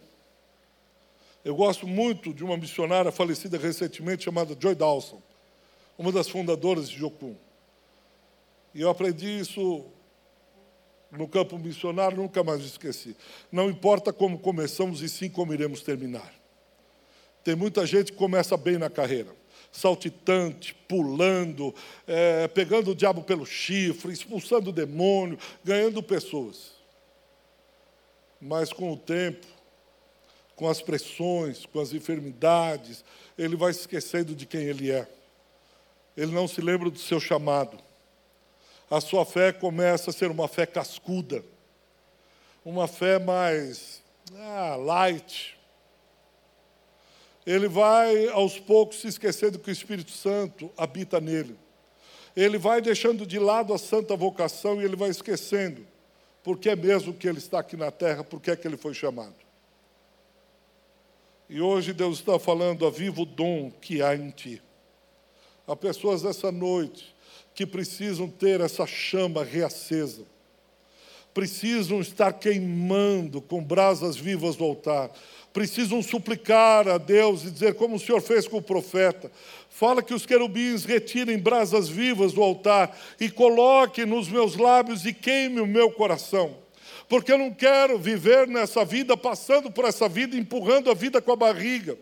[1.43, 5.21] Eu gosto muito de uma missionária falecida recentemente chamada Joy Dawson,
[5.97, 7.35] uma das fundadoras de Jocum.
[8.73, 9.85] E eu aprendi isso
[11.11, 13.15] no campo missionário, nunca mais esqueci.
[13.51, 16.33] Não importa como começamos e sim como iremos terminar.
[17.43, 19.35] Tem muita gente que começa bem na carreira,
[19.71, 21.73] saltitante, pulando,
[22.07, 26.71] é, pegando o diabo pelo chifre, expulsando o demônio, ganhando pessoas.
[28.39, 29.45] Mas com o tempo,
[30.55, 33.03] com as pressões, com as enfermidades,
[33.37, 35.07] ele vai esquecendo de quem ele é.
[36.15, 37.90] Ele não se lembra do seu chamado
[38.91, 41.43] a sua fé começa a ser uma fé cascuda,
[42.63, 44.03] uma fé mais
[44.35, 45.57] ah, light.
[47.43, 51.57] Ele vai aos poucos se esquecendo que o Espírito Santo habita nele.
[52.35, 55.87] Ele vai deixando de lado a santa vocação e ele vai esquecendo
[56.43, 59.35] porque é mesmo que ele está aqui na terra, porque é que ele foi chamado.
[61.49, 64.61] E hoje Deus está falando a vivo dom que há em ti.
[65.67, 67.13] Há pessoas essa noite
[67.53, 70.23] que precisam ter essa chama reacesa,
[71.33, 75.11] precisam estar queimando com brasas vivas do altar,
[75.53, 79.31] precisam suplicar a Deus e dizer, como o Senhor fez com o profeta:
[79.69, 85.13] fala que os querubins retirem brasas vivas do altar e coloque nos meus lábios e
[85.13, 86.57] queime o meu coração.
[87.07, 91.33] Porque eu não quero viver nessa vida, passando por essa vida, empurrando a vida com
[91.33, 91.97] a barriga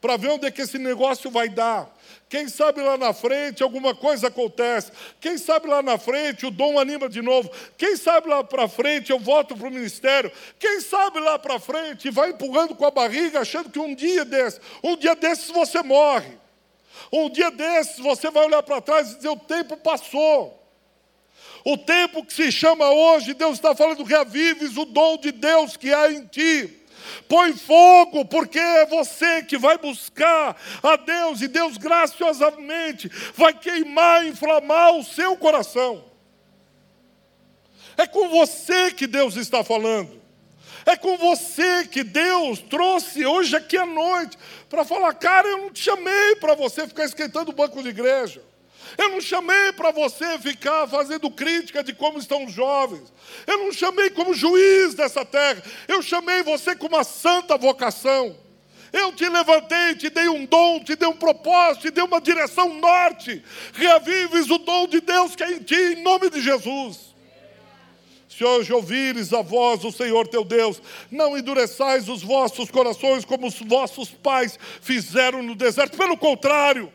[0.00, 1.94] para ver onde é que esse negócio vai dar.
[2.28, 4.90] Quem sabe lá na frente alguma coisa acontece.
[5.20, 7.50] Quem sabe lá na frente o dom anima de novo.
[7.78, 10.30] Quem sabe lá para frente eu volto para o ministério.
[10.58, 14.60] Quem sabe lá para frente vai empurrando com a barriga, achando que um dia desses,
[14.82, 16.36] um dia desses você morre.
[17.12, 20.62] Um dia desses você vai olhar para trás e dizer: o tempo passou.
[21.64, 25.92] O tempo que se chama hoje, Deus está falando: reavives o dom de Deus que
[25.92, 26.82] há em ti.
[27.28, 34.26] Põe fogo, porque é você que vai buscar a Deus e Deus graciosamente vai queimar,
[34.26, 36.04] inflamar o seu coração.
[37.96, 40.22] É com você que Deus está falando.
[40.84, 44.38] É com você que Deus trouxe hoje aqui à noite
[44.68, 48.40] para falar, cara, eu não te chamei para você ficar esquentando o banco de igreja.
[48.96, 53.12] Eu não chamei para você ficar fazendo crítica de como estão os jovens.
[53.46, 55.62] Eu não chamei como juiz dessa terra.
[55.88, 58.36] Eu chamei você com uma santa vocação.
[58.92, 62.74] Eu te levantei, te dei um dom, te dei um propósito, te dei uma direção
[62.74, 63.42] norte.
[63.74, 67.14] Reavives o dom de Deus que é em ti, em nome de Jesus.
[68.28, 70.80] Se hoje ouvires a voz do Senhor teu Deus,
[71.10, 75.96] não endureçais os vossos corações como os vossos pais fizeram no deserto.
[75.96, 76.92] Pelo contrário,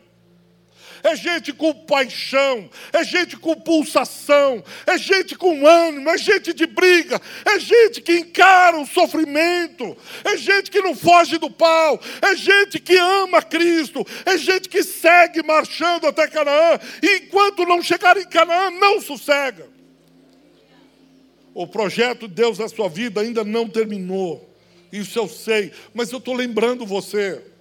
[1.02, 6.66] é gente com paixão, é gente com pulsação, é gente com ânimo, é gente de
[6.66, 12.36] briga, é gente que encara o sofrimento, é gente que não foge do pau, é
[12.36, 18.16] gente que ama Cristo, é gente que segue marchando até Canaã, e enquanto não chegar
[18.16, 19.66] em Canaã, não sossega.
[21.54, 24.48] O projeto de Deus na sua vida ainda não terminou.
[24.90, 27.51] Isso eu sei, mas eu estou lembrando você.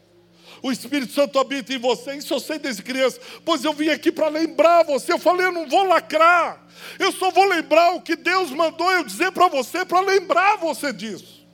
[0.61, 2.15] O Espírito Santo habita em você.
[2.15, 3.19] Isso eu sei desde criança.
[3.43, 5.11] Pois eu vim aqui para lembrar você.
[5.11, 6.61] Eu falei, eu não vou lacrar.
[6.99, 10.93] Eu só vou lembrar o que Deus mandou eu dizer para você, para lembrar você
[10.93, 11.45] disso.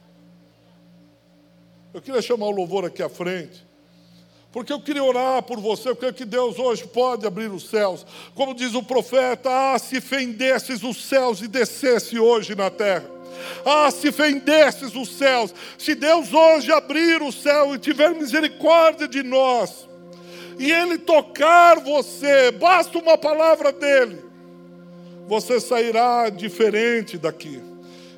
[1.94, 3.66] Eu queria chamar o louvor aqui à frente.
[4.52, 8.06] Porque eu queria orar por você, eu creio que Deus hoje pode abrir os céus.
[8.34, 13.17] Como diz o profeta, ah, se fendesses os céus e descesse hoje na terra.
[13.66, 19.24] Ah, se fendesses os céus, se Deus hoje abrir o céu e tiver misericórdia de
[19.24, 19.88] nós,
[20.60, 24.20] e Ele tocar você, basta uma palavra dEle,
[25.28, 27.62] você sairá diferente daqui.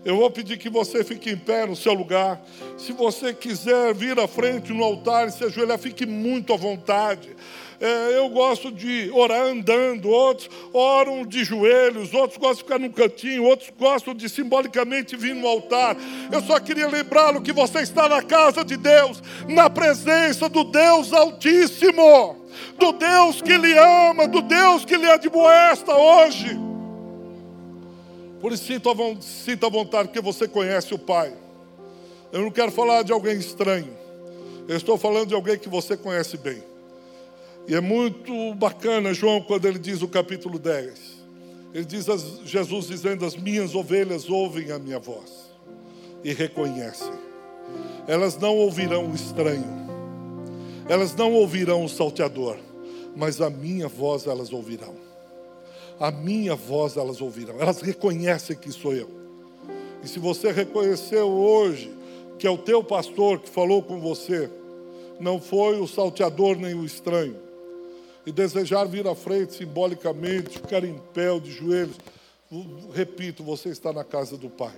[0.06, 2.42] Eu vou pedir que você fique em pé no seu lugar.
[2.78, 7.36] Se você quiser vir à frente no altar e se ajoelhar, fique muito à vontade.
[7.82, 12.92] É, eu gosto de orar andando, outros oram de joelhos, outros gostam de ficar num
[12.92, 15.96] cantinho, outros gostam de simbolicamente vir no altar.
[16.30, 21.14] Eu só queria lembrá-lo que você está na casa de Deus, na presença do Deus
[21.14, 22.46] Altíssimo,
[22.78, 26.60] do Deus que lhe ama, do Deus que lhe admoesta hoje.
[28.42, 28.90] Por isso sinta,
[29.22, 31.34] sinta a vontade, porque você conhece o Pai.
[32.32, 33.98] Eu não quero falar de alguém estranho.
[34.68, 36.69] Eu estou falando de alguém que você conhece bem.
[37.70, 41.20] E é muito bacana, João, quando ele diz o capítulo 10.
[41.72, 42.08] Ele diz,
[42.44, 45.52] Jesus dizendo: As minhas ovelhas ouvem a minha voz
[46.24, 47.14] e reconhecem.
[48.08, 49.88] Elas não ouvirão o estranho,
[50.90, 52.58] elas não ouvirão o salteador,
[53.16, 54.96] mas a minha voz elas ouvirão.
[56.00, 57.60] A minha voz elas ouvirão.
[57.60, 59.12] Elas reconhecem que sou eu.
[60.04, 61.96] E se você reconheceu hoje
[62.40, 64.50] que é o teu pastor que falou com você,
[65.20, 67.49] não foi o salteador nem o estranho,
[68.30, 71.96] e desejar vir à frente simbolicamente, ficar em pé de joelhos,
[72.94, 74.76] repito, você está na casa do Pai.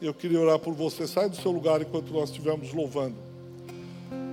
[0.00, 1.06] Eu queria orar por você.
[1.06, 3.16] Sai do seu lugar enquanto nós estivermos louvando.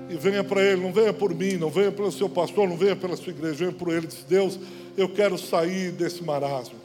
[0.09, 2.97] E venha para Ele, não venha por mim, não venha pelo seu pastor, não venha
[2.97, 4.05] pela sua igreja, venha por Ele.
[4.05, 4.59] Diz, Deus,
[4.97, 6.75] eu quero sair desse marasmo.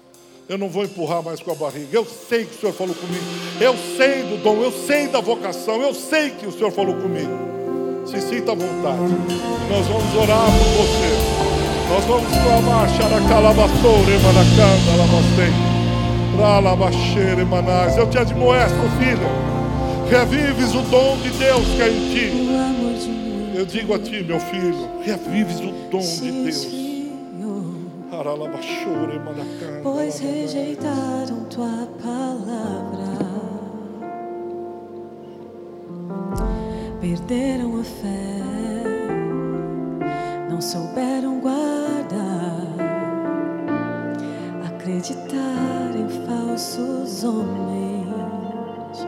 [0.49, 1.89] Eu não vou empurrar mais com a barriga.
[1.91, 3.25] Eu sei que o Senhor falou comigo.
[3.61, 7.66] Eu sei do dom, eu sei da vocação, eu sei que o Senhor falou comigo.
[8.07, 9.15] Se sinta à vontade.
[9.69, 11.11] Nós vamos orar por você.
[11.89, 15.53] Nós vamos clamar, Xaracalabassou, Remanacanda, Lamastei.
[16.39, 17.97] Ralabaxere, Manás.
[17.97, 19.29] Eu te admoesto, filha.
[20.09, 22.33] Revives o dom de Deus que é em ti.
[23.55, 26.67] Eu digo a ti, meu filho, revives o dom de Deus.
[29.83, 33.17] Pois rejeitaram tua palavra.
[37.09, 38.43] Perderam a fé,
[40.51, 42.67] não souberam guardar,
[44.67, 49.07] acreditar em falsos homens.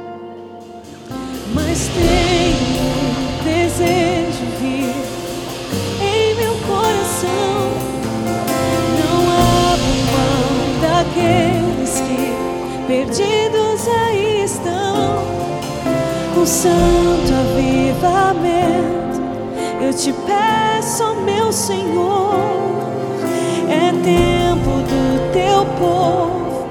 [1.53, 2.95] Mas tenho
[3.43, 4.95] desejo vir
[6.01, 7.73] em meu coração,
[9.01, 9.19] não
[9.73, 10.47] abro mão
[10.83, 12.31] daqueles que
[12.87, 15.25] perdidos aí estão
[16.33, 17.08] com santo
[17.59, 19.21] avivamento.
[19.81, 22.35] Eu te peço, meu Senhor,
[23.69, 26.69] é tempo do teu povo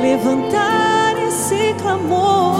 [0.00, 2.56] levantar esse clamor.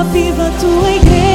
[0.00, 1.31] Aviva a tua igreja,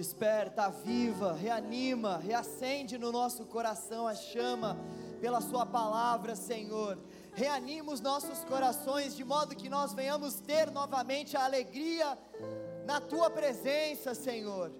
[0.00, 4.74] Desperta, aviva, reanima, reacende no nosso coração a chama
[5.20, 6.98] pela Sua palavra, Senhor.
[7.34, 12.16] Reanima os nossos corações de modo que nós venhamos ter novamente a alegria
[12.86, 14.72] na Tua presença, Senhor.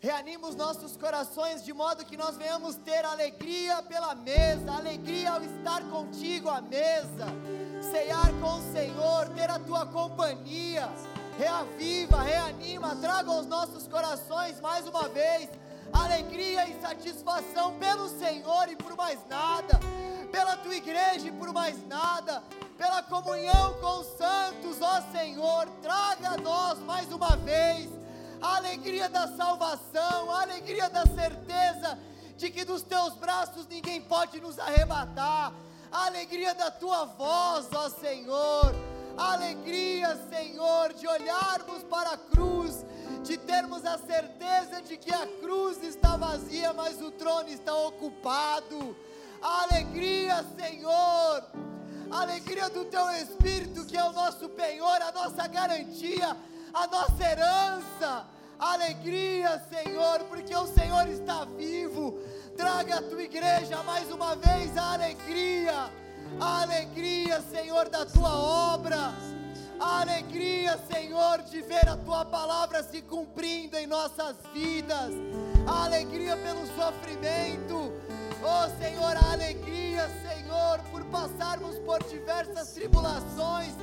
[0.00, 5.42] Reanima os nossos corações de modo que nós venhamos ter alegria pela mesa, alegria ao
[5.44, 7.26] estar contigo à mesa,
[7.80, 10.88] ceiar com o Senhor, ter a tua companhia.
[11.38, 15.50] Reaviva, reanima, traga aos nossos corações mais uma vez
[15.92, 19.78] alegria e satisfação pelo Senhor e por mais nada,
[20.32, 22.42] pela tua igreja e por mais nada,
[22.78, 27.90] pela comunhão com os santos, ó Senhor, traga a nós mais uma vez
[28.40, 31.98] a alegria da salvação, a alegria da certeza
[32.36, 35.52] de que dos teus braços ninguém pode nos arrebatar,
[35.92, 38.74] a alegria da tua voz, ó Senhor,
[39.16, 42.84] a alegria, Senhor, de olharmos para a cruz,
[43.22, 48.96] de termos a certeza de que a cruz está vazia, mas o trono está ocupado,
[49.42, 51.44] a alegria, Senhor,
[52.10, 56.36] a alegria do teu Espírito, que é o nosso penhor, a nossa garantia,
[56.72, 58.26] a nossa herança.
[58.58, 62.18] Alegria, Senhor, porque o Senhor está vivo.
[62.56, 65.90] Traga a tua igreja mais uma vez a alegria,
[66.40, 68.34] a alegria, Senhor, da tua
[68.74, 69.12] obra.
[69.78, 75.12] A alegria, Senhor, de ver a tua palavra se cumprindo em nossas vidas.
[75.66, 77.92] A alegria pelo sofrimento.
[78.42, 83.74] Oh Senhor, a alegria, Senhor, por passarmos por diversas tribulações.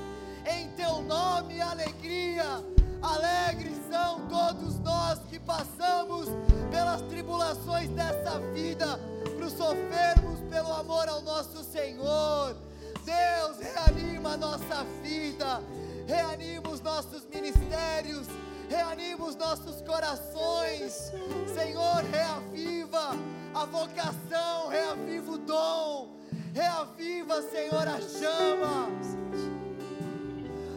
[0.46, 2.64] Em teu nome, alegria.
[3.04, 6.30] Alegres são todos nós que passamos
[6.72, 8.98] pelas tribulações dessa vida,
[9.38, 12.56] para sofrermos pelo amor ao nosso Senhor.
[13.04, 15.62] Deus, reanima a nossa vida,
[16.08, 18.26] reanima os nossos ministérios,
[18.70, 21.12] reanima os nossos corações.
[21.54, 23.18] Senhor, reaviva
[23.54, 26.16] a vocação, reaviva o dom,
[26.54, 28.88] reaviva, Senhor, a chama.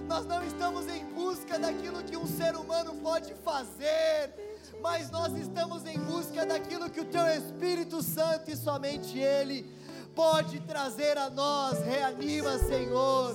[0.06, 4.32] Nós não estamos em busca daquilo que um ser humano pode fazer,
[4.80, 9.68] mas nós estamos em busca daquilo que o Teu Espírito Santo e somente Ele
[10.14, 11.80] pode trazer a nós.
[11.80, 13.34] Reanima, Senhor.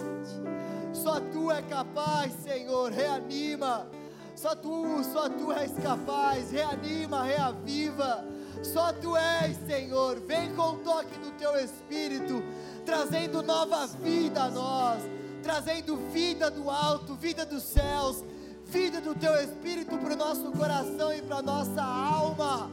[0.94, 2.90] Só Tu é capaz, Senhor.
[2.90, 3.88] Reanima.
[4.34, 6.52] Só Tu, só Tu és capaz.
[6.52, 8.26] Reanima, reaviva.
[8.64, 10.22] Só Tu és, Senhor.
[10.22, 12.42] Vem com o toque do Teu Espírito,
[12.86, 15.21] trazendo nova vida a nós
[15.52, 18.24] trazendo vida do alto, vida dos céus,
[18.68, 22.72] vida do teu espírito para o nosso coração e para a nossa alma.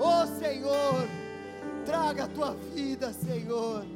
[0.00, 1.08] Oh Senhor,
[1.84, 3.86] traga a tua vida, Senhor.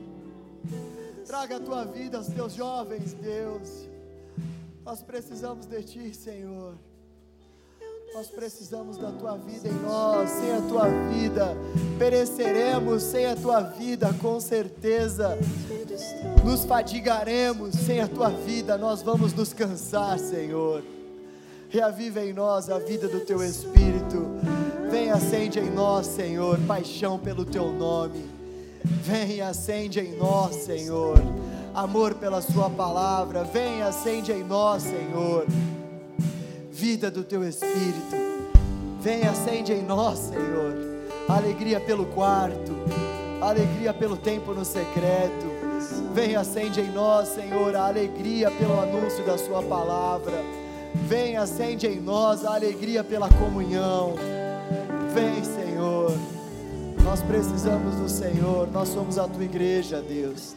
[1.26, 3.88] Traga a tua vida aos teus jovens, Deus.
[4.84, 6.78] Nós precisamos de ti, Senhor.
[8.12, 11.56] Nós precisamos da tua vida em nós, sem a tua vida.
[11.96, 15.38] Pereceremos, sem a tua vida com certeza.
[16.44, 18.76] Nos fadigaremos, sem a tua vida.
[18.76, 20.82] Nós vamos nos cansar, Senhor.
[21.68, 24.26] Reaviva em nós a vida do teu Espírito,
[24.90, 28.28] vem acende em nós, Senhor, paixão pelo teu nome,
[28.84, 31.14] vem acende em nós, Senhor,
[31.72, 35.46] amor pela Sua palavra, vem acende em nós, Senhor
[36.80, 38.16] vida do teu Espírito.
[39.02, 40.74] Vem, acende em nós, Senhor,
[41.28, 42.72] alegria pelo quarto,
[43.38, 45.44] alegria pelo tempo no secreto.
[46.14, 50.32] Vem, acende em nós, Senhor, a alegria pelo anúncio da Sua palavra.
[51.06, 54.14] Vem, acende em nós a alegria pela comunhão.
[55.12, 56.12] Vem, Senhor.
[57.04, 60.54] Nós precisamos do Senhor, nós somos a tua igreja, Deus.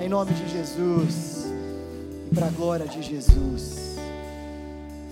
[0.00, 1.46] Em nome de Jesus
[2.28, 3.89] e para a glória de Jesus.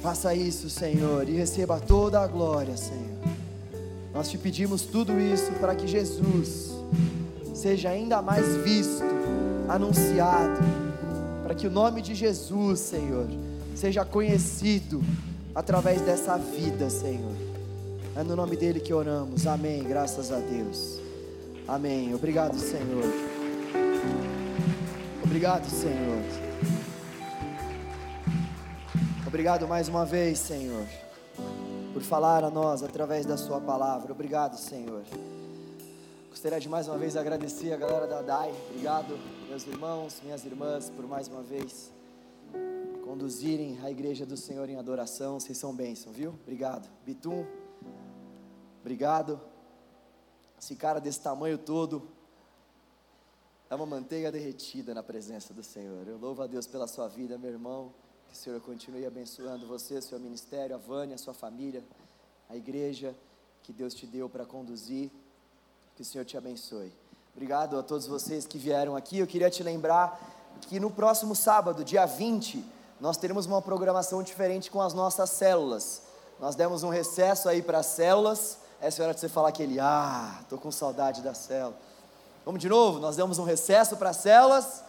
[0.02, 3.18] Faça isso, Senhor, e receba toda a glória, Senhor.
[4.14, 6.72] Nós te pedimos tudo isso para que Jesus
[7.54, 9.04] seja ainda mais visto,
[9.68, 10.60] anunciado,
[11.42, 13.26] para que o nome de Jesus, Senhor,
[13.74, 15.02] seja conhecido
[15.54, 17.34] através dessa vida, Senhor.
[18.14, 19.46] É no nome dele que oramos.
[19.46, 19.82] Amém.
[19.82, 20.98] Graças a Deus.
[21.66, 22.14] Amém.
[22.14, 23.04] Obrigado, Senhor.
[25.22, 26.47] Obrigado, Senhor.
[29.28, 30.86] Obrigado mais uma vez, Senhor,
[31.92, 34.10] por falar a nós através da Sua palavra.
[34.10, 35.04] Obrigado, Senhor.
[36.30, 38.54] Gostaria de mais uma vez agradecer a galera da DAI.
[38.70, 41.92] Obrigado, meus irmãos, minhas irmãs, por mais uma vez
[43.04, 45.38] conduzirem a igreja do Senhor em adoração.
[45.38, 46.30] Vocês são bênção, viu?
[46.30, 46.88] Obrigado.
[47.04, 47.44] Bitum,
[48.80, 49.38] obrigado.
[50.58, 52.08] Esse cara desse tamanho todo
[53.68, 56.08] é uma manteiga derretida na presença do Senhor.
[56.08, 57.92] Eu louvo a Deus pela sua vida, meu irmão.
[58.28, 61.82] Que o Senhor continue abençoando você, seu ministério, a Vânia, a sua família,
[62.48, 63.14] a igreja
[63.62, 65.10] que Deus te deu para conduzir.
[65.96, 66.92] Que o Senhor te abençoe.
[67.34, 69.18] Obrigado a todos vocês que vieram aqui.
[69.18, 70.20] Eu queria te lembrar
[70.62, 72.64] que no próximo sábado, dia 20,
[73.00, 76.02] nós teremos uma programação diferente com as nossas células.
[76.38, 78.58] Nós demos um recesso aí para as células.
[78.80, 81.76] Essa é a hora de você falar aquele, ah, estou com saudade da célula.
[82.44, 83.00] Vamos de novo?
[83.00, 84.84] Nós demos um recesso para as células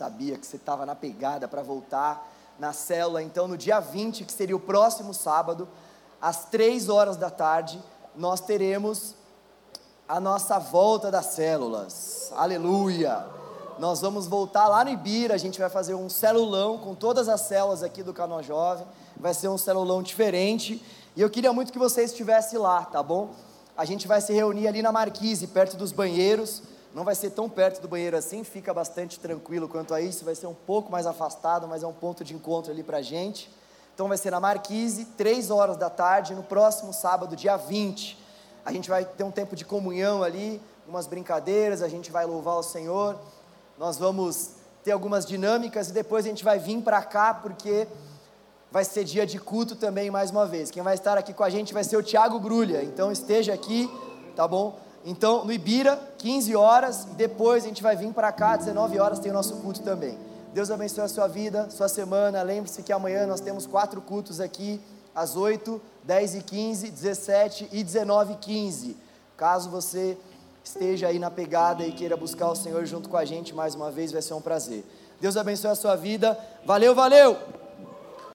[0.00, 2.26] sabia que você estava na pegada para voltar
[2.58, 3.22] na célula.
[3.22, 5.68] Então, no dia 20, que seria o próximo sábado,
[6.18, 7.78] às 3 horas da tarde,
[8.16, 9.14] nós teremos
[10.08, 12.32] a nossa volta das células.
[12.34, 13.26] Aleluia!
[13.78, 17.42] Nós vamos voltar lá no Ibira, a gente vai fazer um celulão com todas as
[17.42, 18.86] células aqui do Canal Jovem.
[19.18, 20.82] Vai ser um celulão diferente.
[21.14, 23.34] E eu queria muito que você estivesse lá, tá bom?
[23.76, 26.62] A gente vai se reunir ali na Marquise, perto dos banheiros.
[26.92, 30.34] Não vai ser tão perto do banheiro assim, fica bastante tranquilo quanto a isso, vai
[30.34, 33.50] ser um pouco mais afastado, mas é um ponto de encontro ali para gente.
[33.94, 38.18] Então vai ser na Marquise, 3 horas da tarde, no próximo sábado, dia 20.
[38.64, 42.56] A gente vai ter um tempo de comunhão ali, umas brincadeiras, a gente vai louvar
[42.56, 43.16] o Senhor.
[43.78, 44.50] Nós vamos
[44.82, 47.86] ter algumas dinâmicas e depois a gente vai vir para cá porque
[48.72, 50.70] vai ser dia de culto também mais uma vez.
[50.70, 52.82] Quem vai estar aqui com a gente vai ser o Tiago Grulha.
[52.82, 53.90] Então esteja aqui,
[54.34, 54.78] tá bom?
[55.04, 59.18] Então, no Ibira, 15 horas, e depois a gente vai vir para cá, 19 horas
[59.18, 60.18] tem o nosso culto também.
[60.52, 62.42] Deus abençoe a sua vida, sua semana.
[62.42, 64.80] Lembre-se que amanhã nós temos quatro cultos aqui,
[65.14, 68.96] às 8, 10 e 15, 17 e 19 e 15.
[69.36, 70.18] Caso você
[70.62, 73.90] esteja aí na pegada e queira buscar o Senhor junto com a gente mais uma
[73.90, 74.84] vez, vai ser um prazer.
[75.20, 76.38] Deus abençoe a sua vida.
[76.64, 77.59] Valeu, valeu!